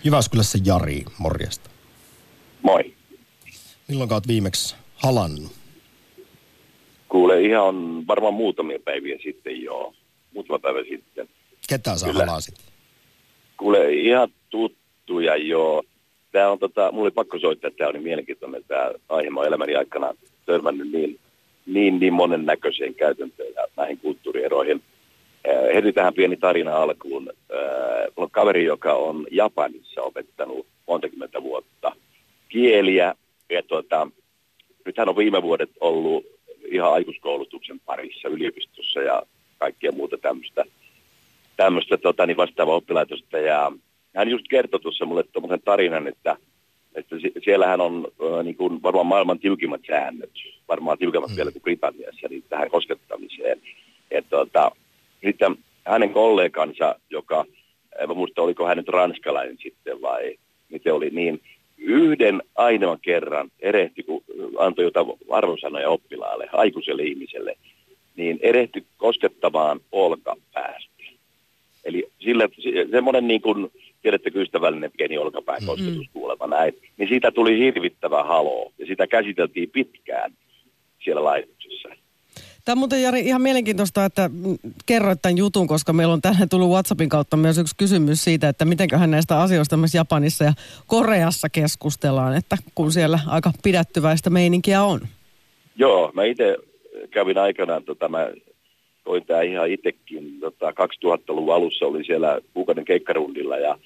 [0.04, 1.70] Jyväskylässä Jari, morjesta.
[2.62, 2.94] Moi.
[3.88, 5.52] Milloin olet viimeksi halannut?
[7.10, 9.94] Kuule, ihan varmaan muutamia päiviä sitten joo.
[10.34, 11.30] Muutama päivä sitten.
[11.70, 12.26] Ketä sä Kyllä.
[12.26, 12.56] halasit?
[13.58, 15.84] Kuule, ihan tuttuja joo.
[16.36, 19.30] Tämä on tota, mulla oli pakko soittaa, että tämä oli mielenkiintoinen tämä aihe.
[19.30, 20.14] Mä elämäni aikana
[20.46, 21.20] törmännyt niin,
[21.66, 24.82] niin, niin monennäköiseen käytäntöön ja näihin kulttuurieroihin.
[25.48, 27.30] Äh, heti tähän pieni tarina alkuun.
[27.30, 27.58] Äh,
[28.00, 31.92] mulla on kaveri, joka on Japanissa opettanut montakymmentä vuotta
[32.50, 33.16] kieliä.
[33.50, 34.08] Ja tuota,
[34.86, 36.26] nyt hän on viime vuodet ollut
[36.66, 39.24] ihan aikuiskoulutuksen parissa yliopistossa ja
[39.58, 40.66] kaikkea muuta tämmöistä
[41.58, 43.38] tämmöistä tota, niin vastaavaa oppilaitosta.
[43.38, 43.72] Ja
[44.16, 46.38] hän just kertoi tuossa mulle tuommoisen tarinan, että,
[46.96, 50.32] että si- siellähän on äh, niin kuin varmaan maailman tiukimmat säännöt,
[50.68, 51.36] varmaan tiukemmat mm.
[51.36, 53.62] vielä kuin Britanniassa, niin tähän koskettamiseen.
[54.12, 54.72] Ja tota,
[55.24, 55.56] sitten
[55.86, 57.46] hänen kollegansa, joka,
[58.00, 60.38] en muista oliko hän nyt ranskalainen sitten vai
[60.70, 61.42] miten oli, niin
[61.78, 64.24] yhden ainoan kerran erehti, kun
[64.58, 67.56] antoi jotain arvosanoja oppilaalle, aikuiselle ihmiselle,
[68.16, 70.96] niin erehti koskettamaan olkapäästä.
[71.86, 73.72] Eli sille, se- semmoinen niin kuin,
[74.06, 79.70] tiedättekö ystävällinen pieni olkapään kosketus kuulemma näin, niin siitä tuli hirvittävä haloo ja sitä käsiteltiin
[79.70, 80.34] pitkään
[81.04, 81.90] siellä laitoksessa.
[82.66, 84.30] Tämä on muuten Jari ihan mielenkiintoista, että
[84.86, 88.66] kerroit tämän jutun, koska meillä on tänne tullut WhatsAppin kautta myös yksi kysymys siitä, että
[88.66, 90.54] mitenköhän näistä asioista myös Japanissa ja
[90.88, 95.00] Koreassa keskustellaan, että kun siellä aika pidättyväistä meininkiä on.
[95.76, 96.58] Joo, mä itse
[97.12, 98.28] kävin aikanaan, tota, mä
[99.04, 103.78] koin tää ihan itsekin, tota, 2000-luvun alussa oli siellä kuukauden keikkarundilla ja,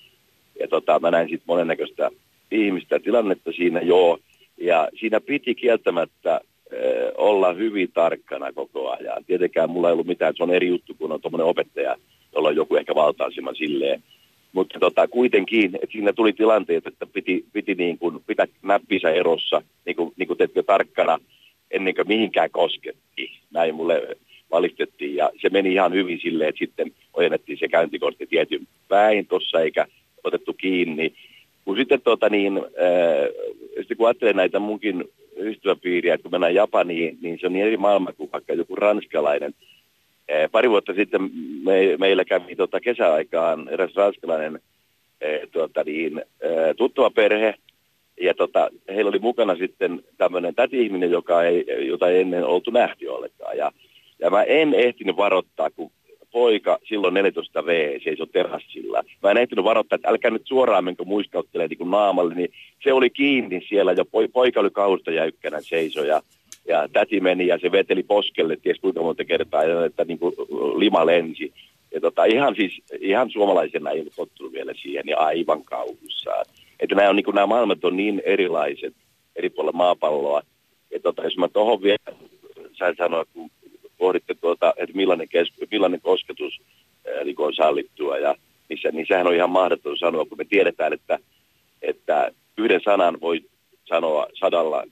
[0.60, 2.12] ja tota, mä näin sitten monennäköistä
[2.52, 4.18] ihmistä tilannetta siinä joo.
[4.58, 6.42] Ja siinä piti kieltämättä
[6.72, 9.26] eh, olla hyvin tarkkana koko ajan.
[9.26, 11.96] Tietenkään mulla ei ollut mitään, se on eri juttu, kun on tuommoinen opettaja,
[12.36, 14.04] jolla on joku ehkä valtaisemman silleen.
[14.54, 19.62] Mutta tota, kuitenkin, että siinä tuli tilanteet, että piti, piti niin kuin pitää näppinsä erossa,
[19.86, 21.20] niin kuin, niin kuin teetkö, tarkkana,
[21.72, 23.32] ennen kuin mihinkään kosketti.
[23.52, 24.18] Näin mulle
[24.52, 29.62] valistettiin ja se meni ihan hyvin silleen, että sitten ojennettiin se käyntikortti tietyn päin tuossa
[29.62, 29.86] eikä
[30.62, 31.14] kiinni.
[31.66, 33.28] Kun sitten tota niin, ää,
[33.78, 35.04] sitten kun ajattelen näitä munkin
[35.38, 39.54] ystäväpiiriä, että kun mennään Japaniin, niin se on niin eri maailma kuin vaikka joku ranskalainen.
[40.30, 41.30] Ää, pari vuotta sitten
[41.64, 44.60] me, meillä kävi tota kesäaikaan eräs ranskalainen
[45.24, 47.54] ää, tuota niin, ää, tuttava perhe,
[48.22, 53.08] ja tota, heillä oli mukana sitten tämmöinen täti-ihminen, joka ei, jota ei ennen oltu nähty
[53.08, 53.58] ollenkaan.
[53.58, 53.72] Ja,
[54.20, 55.92] ja mä en ehtinyt varoittaa, kun
[56.32, 59.04] poika silloin 14V seisoi terassilla.
[59.24, 62.52] Mä en ehtinyt varoittaa, että älkää nyt suoraan menkö muiskauttelee niin naamalle, niin
[62.84, 66.22] se oli kiinni siellä ja poi- poika oli kausta jäykkänä seisoi ja,
[66.68, 70.34] ja täti meni ja se veteli poskelle, ties kuinka monta kertaa, ja että niin kuin
[70.76, 71.54] lima lensi.
[71.94, 76.46] Ja tota, ihan siis, ihan suomalaisena ei ollut tottunut vielä siihen ja aivan kauhussaan.
[76.80, 78.94] Että nämä, on, niin kuin, nämä maailmat on niin erilaiset
[79.36, 80.42] eri puolilla maapalloa.
[80.92, 82.18] Ja tota, jos mä tuohon vielä
[82.74, 83.52] sain sanoa, kun
[84.00, 86.62] pohditte tuota, että millainen, kes, millainen kosketus
[87.08, 88.36] ää, niin on sallittua ja
[88.70, 91.20] missä, niin sehän on ihan mahdoton sanoa, kun me tiedetään, että,
[91.82, 93.42] että yhden sanan voi
[93.86, 94.84] sanoa sadalla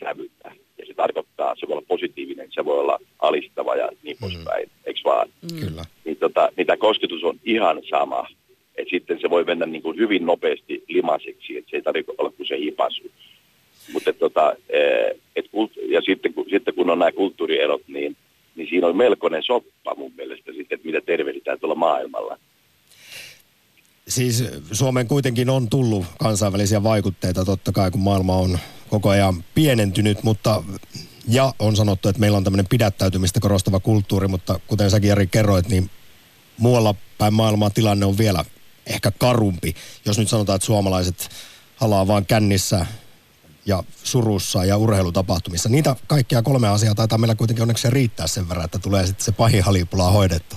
[0.00, 0.54] sävyllä.
[0.78, 5.00] Ja se tarkoittaa, se voi olla positiivinen, se voi olla alistava ja niin poispäin, eikö
[5.04, 5.28] vaan?
[5.60, 5.84] Kyllä.
[6.04, 8.26] Niin, tota, niin tämä kosketus on ihan sama.
[8.76, 12.30] Et sitten se voi mennä niin kuin hyvin nopeasti limaseksi, että se ei tarvitse olla
[12.30, 13.02] kuin se hipasu.
[13.92, 14.56] Mutta tota,
[15.36, 18.16] et kult- ja sitten kun, sitten kun on nämä kulttuurierot, niin,
[18.56, 22.38] niin siinä on melkoinen soppa mun mielestä sitten, että mitä tervehditään tuolla maailmalla.
[24.08, 30.22] Siis Suomeen kuitenkin on tullut kansainvälisiä vaikutteita totta kai, kun maailma on koko ajan pienentynyt,
[30.22, 30.62] mutta
[31.28, 35.68] ja on sanottu, että meillä on tämmöinen pidättäytymistä korostava kulttuuri, mutta kuten säkin Jari kerroit,
[35.68, 35.90] niin
[36.58, 38.44] muualla päin maailmaa tilanne on vielä
[38.86, 39.74] ehkä karumpi.
[40.04, 41.28] Jos nyt sanotaan, että suomalaiset
[41.76, 42.86] halaa vaan kännissä
[43.66, 45.68] ja surussa ja urheilutapahtumissa.
[45.68, 49.32] Niitä kaikkia kolme asiaa taitaa meillä kuitenkin onneksi riittää sen verran, että tulee sitten se
[49.32, 50.56] pahin halipula hoidettu.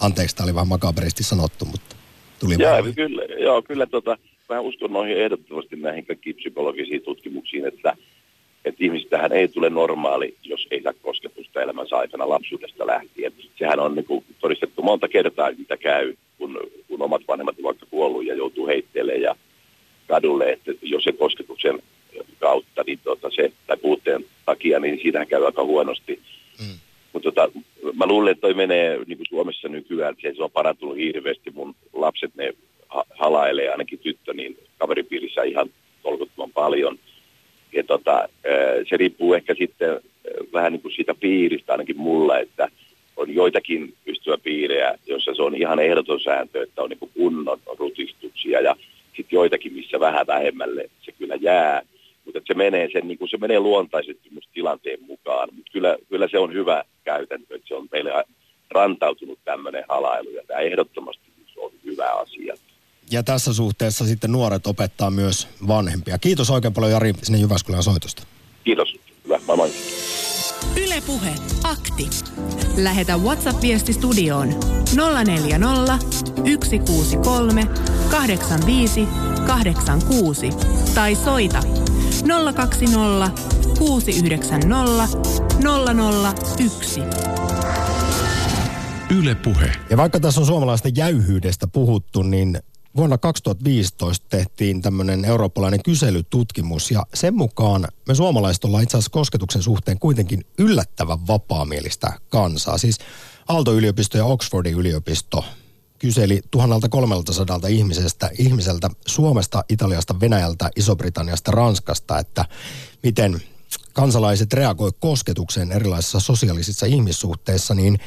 [0.00, 1.96] Anteeksi, tämä oli vähän makaberisti sanottu, mutta
[2.40, 2.94] tuli Joo, vaan.
[2.94, 7.96] kyllä, joo, kyllä tota, mä uskon noihin ehdottomasti näihin kaikkiin psykologisiin tutkimuksiin, että,
[8.64, 13.32] että ihmistähän ei tule normaali, jos ei saa kosketusta elämänsä aikana lapsuudesta lähtien.
[13.58, 17.86] Sehän on niin kuin todistettu monta kertaa, mitä käy, kun, kun omat vanhemmat ovat vaikka
[17.90, 19.36] kuollut ja joutuu heitteelle ja
[20.08, 21.82] kadulle, että jos se kosketuksen
[22.38, 26.20] kautta niin tota se, tai puutteen takia, niin siinähän käy aika huonosti.
[26.60, 26.78] Mm.
[27.12, 27.58] Mutta tota,
[27.94, 31.50] mä luulen, että toi menee niin kuin Suomessa nykyään, että se on parantunut hirveästi.
[31.50, 32.54] Mun lapset, ne
[32.88, 35.70] ha- halailee, ainakin tyttö, niin kaveripiirissä ihan
[36.02, 36.98] tolkuttoman paljon.
[37.72, 38.28] Ja tota,
[38.88, 40.00] se riippuu ehkä sitten
[40.52, 42.68] vähän niin kuin siitä piiristä, ainakin mulla, että
[43.16, 48.60] on joitakin ystäväpiirejä, joissa se on ihan ehdoton sääntö, että on niin kuin kunnon rutistuksia
[48.60, 48.76] ja
[49.16, 51.82] sitten joitakin, missä vähän vähemmälle se kyllä jää.
[52.34, 55.48] Mutta se menee, sen, niin kuin se menee luontaisesti tilanteen mukaan.
[55.52, 58.24] Mutta kyllä, kyllä se on hyvä käytäntö, että se on meille
[58.70, 62.54] rantautunut tämmöinen halailu ja tämä ehdottomasti on hyvä asia.
[63.10, 66.18] Ja tässä suhteessa sitten nuoret opettaa myös vanhempia.
[66.18, 68.22] Kiitos oikein paljon Jari sinne Jyväskylän soitosta.
[68.64, 68.94] Kiitos.
[69.24, 69.40] Hyvä.
[69.46, 69.70] Moi moi.
[70.76, 71.30] Ylepuhe
[71.64, 72.08] akti.
[72.76, 74.48] Lähetä WhatsApp-viesti studioon
[75.24, 75.98] 040
[76.64, 77.66] 163
[78.10, 79.08] 85
[79.46, 80.50] 86
[80.94, 81.79] tai soita
[82.54, 83.30] 020
[83.78, 85.08] 690
[86.58, 87.00] 001.
[89.18, 89.72] Yle Puhe.
[89.90, 92.58] Ja vaikka tässä on suomalaisten jäyhyydestä puhuttu, niin
[92.96, 99.62] vuonna 2015 tehtiin tämmöinen eurooppalainen kyselytutkimus ja sen mukaan me suomalaiset ollaan itse asiassa kosketuksen
[99.62, 102.78] suhteen kuitenkin yllättävän vapaamielistä kansaa.
[102.78, 102.98] Siis
[103.48, 105.44] Aalto-yliopisto ja Oxfordin yliopisto
[106.00, 112.44] kyseli 1300 ihmisestä, ihmiseltä Suomesta, Italiasta, Venäjältä, Iso-Britanniasta, Ranskasta, että
[113.02, 113.42] miten
[113.92, 117.98] kansalaiset reagoi kosketukseen erilaisissa sosiaalisissa ihmissuhteissa, niin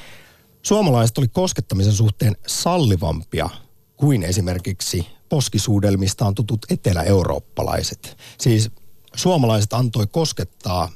[0.62, 3.50] suomalaiset oli koskettamisen suhteen sallivampia
[3.98, 8.18] kuin esimerkiksi poskisuudelmistaan tutut etelä-eurooppalaiset.
[8.40, 8.72] Siis
[9.16, 10.90] suomalaiset antoi koskettaa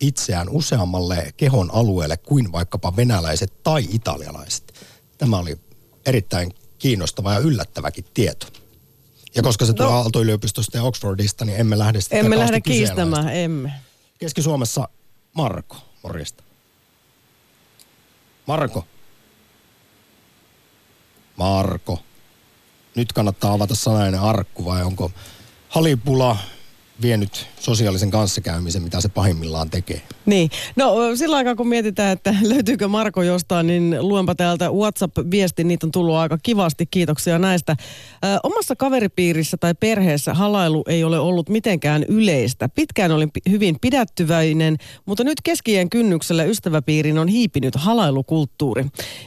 [0.00, 4.74] itseään useammalle kehon alueelle kuin vaikkapa venäläiset tai italialaiset.
[5.18, 5.56] Tämä oli
[6.06, 8.46] erittäin kiinnostava ja yllättäväkin tieto.
[9.34, 9.76] Ja koska se no.
[9.76, 13.72] tulee Aalto-yliopistosta ja Oxfordista, niin emme lähde sitä Emme lähde kiistämään, emme.
[14.18, 14.88] Keski-Suomessa
[15.34, 16.42] Marko, morjesta.
[18.46, 18.84] Marko.
[21.36, 22.02] Marko.
[22.94, 25.10] Nyt kannattaa avata sanainen arkku vai onko
[25.68, 26.36] halipula
[27.02, 30.02] vienyt sosiaalisen kanssakäymisen, mitä se pahimmillaan tekee.
[30.26, 30.50] Niin.
[30.76, 35.90] No sillä aikaa kun mietitään, että löytyykö Marko jostain, niin luenpa täältä WhatsApp-viesti, niitä on
[35.90, 37.76] tullut aika kivasti, kiitoksia näistä.
[38.24, 42.68] Ö, omassa kaveripiirissä tai perheessä halailu ei ole ollut mitenkään yleistä.
[42.68, 44.76] Pitkään olin hyvin pidättyväinen,
[45.06, 48.86] mutta nyt keskien kynnyksellä ystäväpiirin on hiipinyt halailukulttuuri.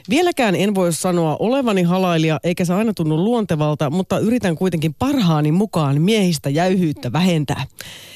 [0.09, 5.51] Vieläkään en voi sanoa olevani halailija, eikä se aina tunnu luontevalta, mutta yritän kuitenkin parhaani
[5.51, 7.56] mukaan miehistä jäyhyyttä vähentää.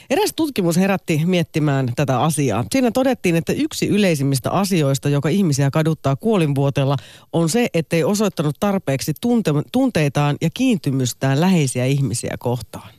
[0.10, 2.66] Eräs tutkimus herätti miettimään tätä asiaa.
[2.72, 6.98] Siinä todettiin, että yksi yleisimmistä asioista, joka ihmisiä kaduttaa kuolinvuotella,
[7.34, 12.89] on se, ettei osoittanut tarpeeksi tunte- tunteitaan ja kiintymystään läheisiä ihmisiä kohtaan.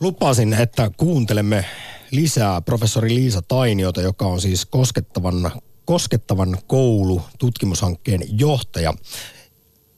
[0.00, 1.64] Lupasin, että kuuntelemme
[2.10, 5.50] lisää professori Liisa Tainiota, joka on siis koskettavan,
[5.84, 8.94] koskettavan koulu tutkimushankkeen johtaja.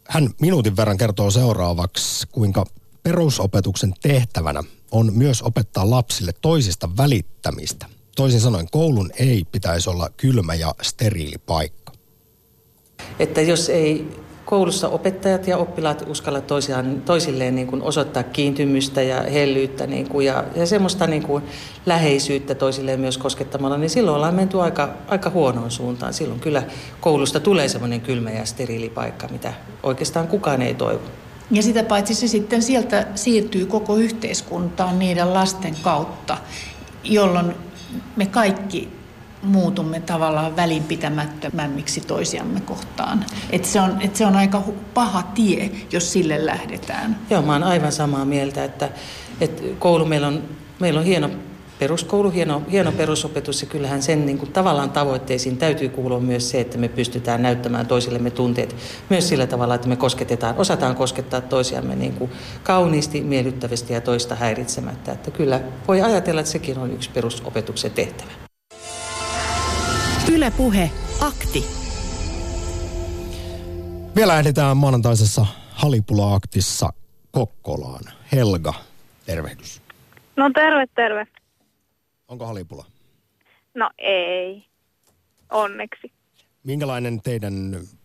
[0.09, 2.67] Hän minuutin verran kertoo seuraavaksi, kuinka
[3.03, 7.87] perusopetuksen tehtävänä on myös opettaa lapsille toisista välittämistä.
[8.17, 11.93] Toisin sanoen koulun ei pitäisi olla kylmä ja steriili paikka.
[13.19, 14.09] Että jos ei
[14.45, 20.27] koulussa opettajat ja oppilaat uskalla toisiaan, toisilleen niin kuin osoittaa kiintymystä ja hellyyttä niin kuin,
[20.27, 21.45] ja, ja semmoista niin kuin
[21.87, 26.15] läheisyyttä toisilleen myös koskettamalla, niin silloin ollaan menty aika, aika huonoon suuntaan.
[26.15, 26.63] Silloin kyllä
[27.01, 31.03] koulusta tulee semmoinen kylmä ja steriili paikka, mitä oikeastaan kukaan ei toivo.
[31.53, 36.39] Ja sitä paitsi se sitten sieltä siirtyy koko yhteiskuntaan niiden lasten kautta,
[37.05, 37.55] jolloin
[38.17, 38.89] me kaikki
[39.43, 43.25] muutumme tavallaan välinpitämättömämmiksi toisiamme kohtaan.
[43.51, 44.63] Et se, on, et se on aika
[44.95, 47.19] paha tie, jos sille lähdetään.
[47.31, 48.89] Joo, mä oon aivan samaa mieltä, että,
[49.41, 50.43] että koulu meillä on,
[50.81, 51.31] meillä on hieno
[51.83, 56.61] peruskoulu, hieno, hieno perusopetus ja kyllähän sen niin kuin, tavallaan tavoitteisiin täytyy kuulua myös se,
[56.61, 58.77] että me pystytään näyttämään toisillemme tunteet
[59.11, 62.31] myös sillä tavalla, että me kosketetaan, osataan koskettaa toisiamme niin kuin,
[62.63, 65.13] kauniisti, miellyttävästi ja toista häiritsemättä.
[65.13, 68.31] Että kyllä voi ajatella, että sekin on yksi perusopetuksen tehtävä.
[70.33, 71.65] Ylepuhe akti.
[74.17, 76.89] Vielä lähdetään maanantaisessa Halipula-aktissa
[77.31, 78.05] Kokkolaan.
[78.33, 78.75] Helga,
[79.27, 79.83] tervehdys.
[80.37, 81.42] No terve, terve.
[82.33, 82.85] Onko halipula?
[83.75, 84.65] No ei,
[85.51, 86.13] onneksi.
[86.65, 87.55] Minkälainen teidän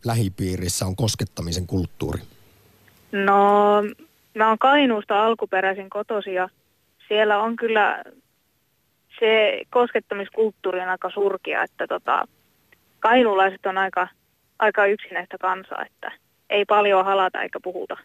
[0.05, 2.21] lähipiirissä on koskettamisen kulttuuri?
[3.11, 3.83] No
[4.37, 6.49] Mä oon Kainuusta alkuperäisin kotosi ja
[7.07, 8.03] siellä on kyllä
[9.19, 12.27] se koskettamiskulttuuri on aika surkia, että tota,
[12.99, 14.07] kainuulaiset on aika,
[14.59, 16.11] aika yksinäistä kansaa, että
[16.49, 17.97] ei paljon halata eikä puhuta.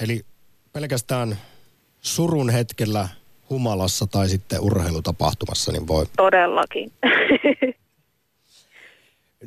[0.00, 0.20] Eli
[0.72, 1.36] pelkästään
[2.00, 3.08] surun hetkellä
[3.52, 6.06] humalassa tai sitten urheilutapahtumassa, niin voi.
[6.16, 6.92] Todellakin.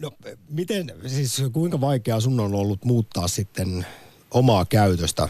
[0.02, 0.12] No,
[0.50, 3.86] miten, siis kuinka vaikeaa sun on ollut muuttaa sitten
[4.32, 5.30] omaa käytöstä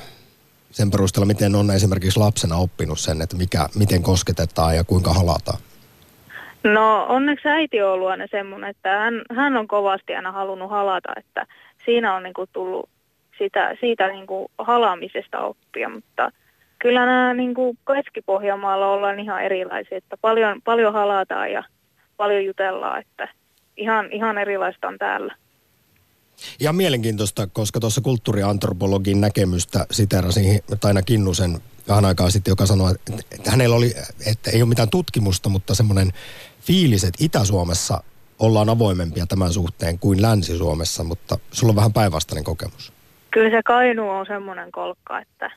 [0.71, 5.59] sen perusteella, miten on esimerkiksi lapsena oppinut sen, että mikä, miten kosketetaan ja kuinka halataan?
[6.63, 11.13] No onneksi äiti on ollut aina semmoinen, että hän, hän on kovasti aina halunnut halata,
[11.17, 11.47] että
[11.85, 12.89] siinä on niinku tullut
[13.37, 16.31] sitä, siitä niinku halaamisesta oppia, mutta
[16.79, 21.63] kyllä nämä niinku Keski-Pohjanmaalla ollaan ihan erilaisia, että paljon, paljon halataan ja
[22.17, 23.27] paljon jutellaan, että
[23.77, 25.35] ihan, ihan erilaista on täällä.
[26.59, 31.57] Ihan mielenkiintoista, koska tuossa kulttuuriantropologin näkemystä siterasin Taina Kinnusen
[31.87, 32.91] vähän aikaa sitten, joka sanoi,
[33.31, 33.93] että hänellä oli,
[34.31, 36.11] että ei ole mitään tutkimusta, mutta semmoinen
[36.61, 38.03] fiilis, että Itä-Suomessa
[38.39, 42.93] ollaan avoimempia tämän suhteen kuin Länsi-Suomessa, mutta sulla on vähän päinvastainen kokemus.
[43.31, 45.51] Kyllä se Kainu on semmoinen kolkka, että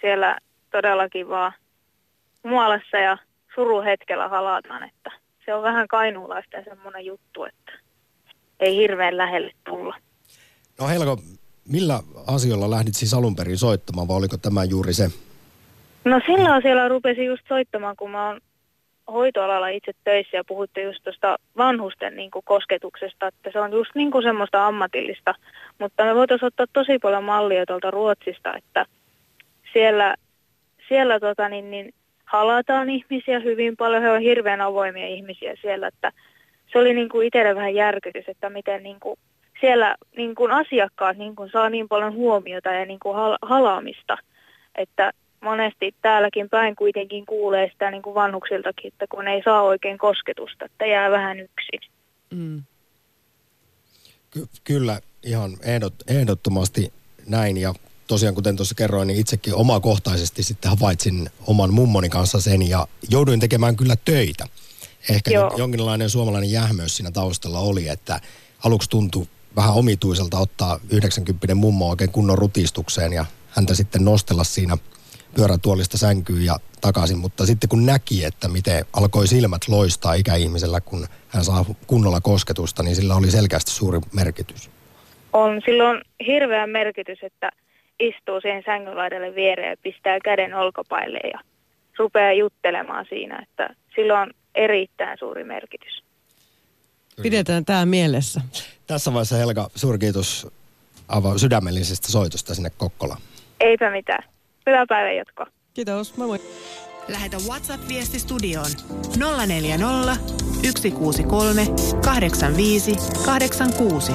[0.00, 0.38] siellä
[0.76, 1.52] todellakin vaan
[2.42, 3.18] muolassa ja
[3.54, 5.10] suruhetkellä halataan, että
[5.44, 7.72] se on vähän kainuulaista ja semmoinen juttu, että
[8.60, 9.96] ei hirveän lähelle tulla.
[10.80, 11.18] No Helko,
[11.68, 15.08] millä asioilla lähdit siis alun perin soittamaan vai oliko tämä juuri se?
[16.04, 18.40] No sillä asialla rupesin just soittamaan, kun mä oon
[19.12, 23.90] hoitoalalla itse töissä ja puhutte just tuosta vanhusten niin kuin kosketuksesta, että se on just
[23.94, 25.34] niin kuin semmoista ammatillista,
[25.78, 28.86] mutta me voitaisiin ottaa tosi paljon mallia tuolta Ruotsista, että
[29.72, 30.14] siellä,
[30.88, 36.12] siellä tota niin, niin, halataan ihmisiä hyvin paljon, he on hirveän avoimia ihmisiä siellä, että
[36.72, 39.18] se oli niin kuin itselle vähän järkytys, että miten niin kuin
[39.60, 44.16] siellä niin kuin asiakkaat niin kuin saa niin paljon huomiota ja niin kuin hal- halaamista,
[44.74, 49.98] että monesti täälläkin päin kuitenkin kuulee sitä niin kuin vanhuksiltakin, että kun ei saa oikein
[49.98, 51.80] kosketusta, että jää vähän yksin.
[52.30, 52.62] Mm.
[54.30, 56.92] Ky- kyllä, ihan ehdot, ehdottomasti
[57.28, 57.74] näin ja
[58.06, 63.40] tosiaan kuten tuossa kerroin, niin itsekin omakohtaisesti sitten havaitsin oman mummoni kanssa sen ja jouduin
[63.40, 64.46] tekemään kyllä töitä.
[65.10, 65.54] Ehkä Joo.
[65.56, 68.20] jonkinlainen suomalainen jähmöys siinä taustalla oli, että
[68.64, 69.26] aluksi tuntui
[69.56, 74.78] vähän omituiselta ottaa 90 mummo oikein kunnon rutistukseen ja häntä sitten nostella siinä
[75.34, 81.06] pyörätuolista sänkyyn ja takaisin, mutta sitten kun näki, että miten alkoi silmät loistaa ikäihmisellä, kun
[81.28, 84.70] hän saa kunnolla kosketusta, niin sillä oli selkeästi suuri merkitys.
[85.32, 87.50] On silloin hirveä merkitys, että
[88.00, 91.40] istuu siihen sängynlaidalle viereen ja pistää käden olkapaille ja
[91.98, 96.02] rupeaa juttelemaan siinä, että sillä on erittäin suuri merkitys.
[97.22, 98.40] Pidetään tämä mielessä.
[98.86, 100.46] Tässä vaiheessa Helga, suuri kiitos
[101.08, 103.20] aivan sydämellisestä soitosta sinne Kokkolaan.
[103.60, 104.24] Eipä mitään.
[104.66, 105.46] Hyvää päivän jatkoa.
[105.74, 106.38] Kiitos, moi moi.
[107.08, 108.70] Lähetä WhatsApp-viesti studioon
[109.46, 110.16] 040
[110.62, 111.66] 163
[112.04, 114.12] 85 86.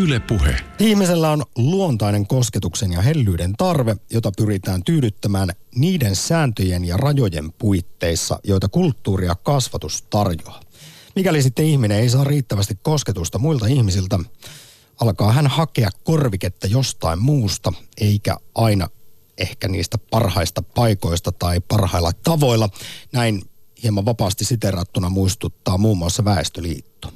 [0.00, 0.56] Yle Puhe.
[0.78, 8.40] Ihmisellä on luontainen kosketuksen ja hellyyden tarve, jota pyritään tyydyttämään niiden sääntöjen ja rajojen puitteissa,
[8.44, 10.60] joita kulttuuri ja kasvatus tarjoaa.
[11.16, 14.18] Mikäli sitten ihminen ei saa riittävästi kosketusta muilta ihmisiltä,
[15.00, 18.88] alkaa hän hakea korviketta jostain muusta, eikä aina
[19.38, 22.68] ehkä niistä parhaista paikoista tai parhailla tavoilla.
[23.12, 23.42] Näin
[23.82, 27.12] hieman vapaasti siterattuna muistuttaa muun muassa Väestöliitto.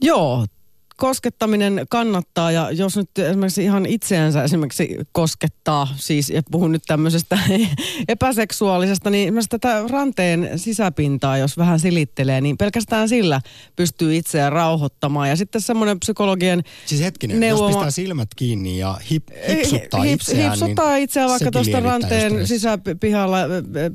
[0.00, 0.46] Joo,
[0.98, 7.38] koskettaminen kannattaa ja jos nyt esimerkiksi ihan itseänsä esimerkiksi koskettaa, siis ja puhun nyt tämmöisestä
[8.08, 13.40] epäseksuaalisesta, niin esimerkiksi tätä ranteen sisäpintaa, jos vähän silittelee, niin pelkästään sillä
[13.76, 15.28] pystyy itseään rauhoittamaan.
[15.28, 20.08] Ja sitten semmoinen psykologien Siis hetkinen, neuvoma- jos pistää silmät kiinni ja hip, hipsuttaa Hip-
[20.08, 23.48] itseään, hipsuttaa niin itseään vaikka tuosta ranteen sisäpihalla ö,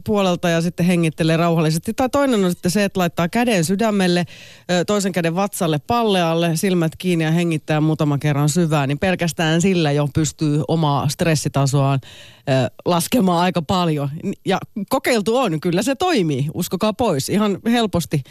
[0.06, 1.94] puolelta ja sitten hengittelee rauhallisesti.
[1.94, 4.26] Tai toinen on sitten se, että laittaa käden sydämelle,
[4.72, 8.90] ö, toisen käden vatsalle pallealle, silmät kiinni ja hengittää muutaman kerran syvään.
[8.90, 14.10] Niin pelkästään sillä jo pystyy omaa stressitasoaan ö, laskemaan aika paljon.
[14.46, 17.30] Ja kokeiltu on, kyllä se toimii, uskokaa pois.
[17.30, 18.24] Ihan helposti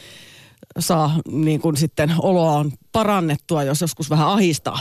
[0.78, 4.80] saa niin kuin sitten oloaan parannettua, jos joskus vähän ahistaa.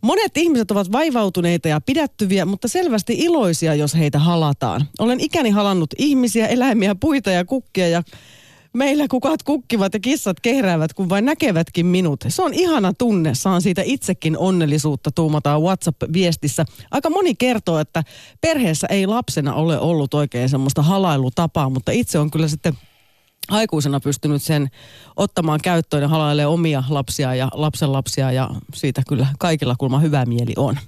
[0.00, 4.88] Monet ihmiset ovat vaivautuneita ja pidättyviä, mutta selvästi iloisia, jos heitä halataan.
[4.98, 8.02] Olen ikäni halannut ihmisiä, eläimiä, puita ja kukkia ja
[8.72, 12.24] meillä kukat kukkivat ja kissat kehräävät, kun vain näkevätkin minut.
[12.28, 16.64] Se on ihana tunne, saan siitä itsekin onnellisuutta, tuumataan WhatsApp-viestissä.
[16.90, 18.02] Aika moni kertoo, että
[18.40, 22.78] perheessä ei lapsena ole ollut oikein semmoista halailutapaa, mutta itse on kyllä sitten
[23.48, 24.68] aikuisena pystynyt sen
[25.16, 30.52] ottamaan käyttöön ja halailee omia lapsia ja lapsenlapsia ja siitä kyllä kaikilla kulma hyvä mieli
[30.56, 30.78] on.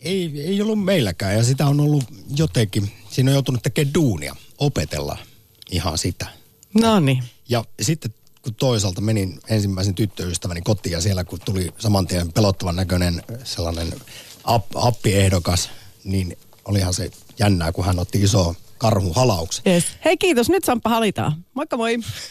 [0.00, 2.04] Ei, ei ollut meilläkään ja sitä on ollut
[2.36, 5.18] jotenkin, siinä on joutunut tekemään duunia, opetella
[5.70, 6.26] ihan sitä.
[6.80, 7.24] No niin.
[7.48, 12.76] Ja sitten kun toisaalta menin ensimmäisen tyttöystäväni kotiin ja siellä kun tuli saman tien pelottavan
[12.76, 13.94] näköinen sellainen
[14.44, 15.70] app, appiehdokas,
[16.04, 19.62] niin olihan se jännää, kun hän otti iso karhuhalauksen.
[19.66, 19.84] Yes.
[20.04, 21.44] Hei kiitos, nyt Samppa halitaan.
[21.54, 21.98] Moikka moi.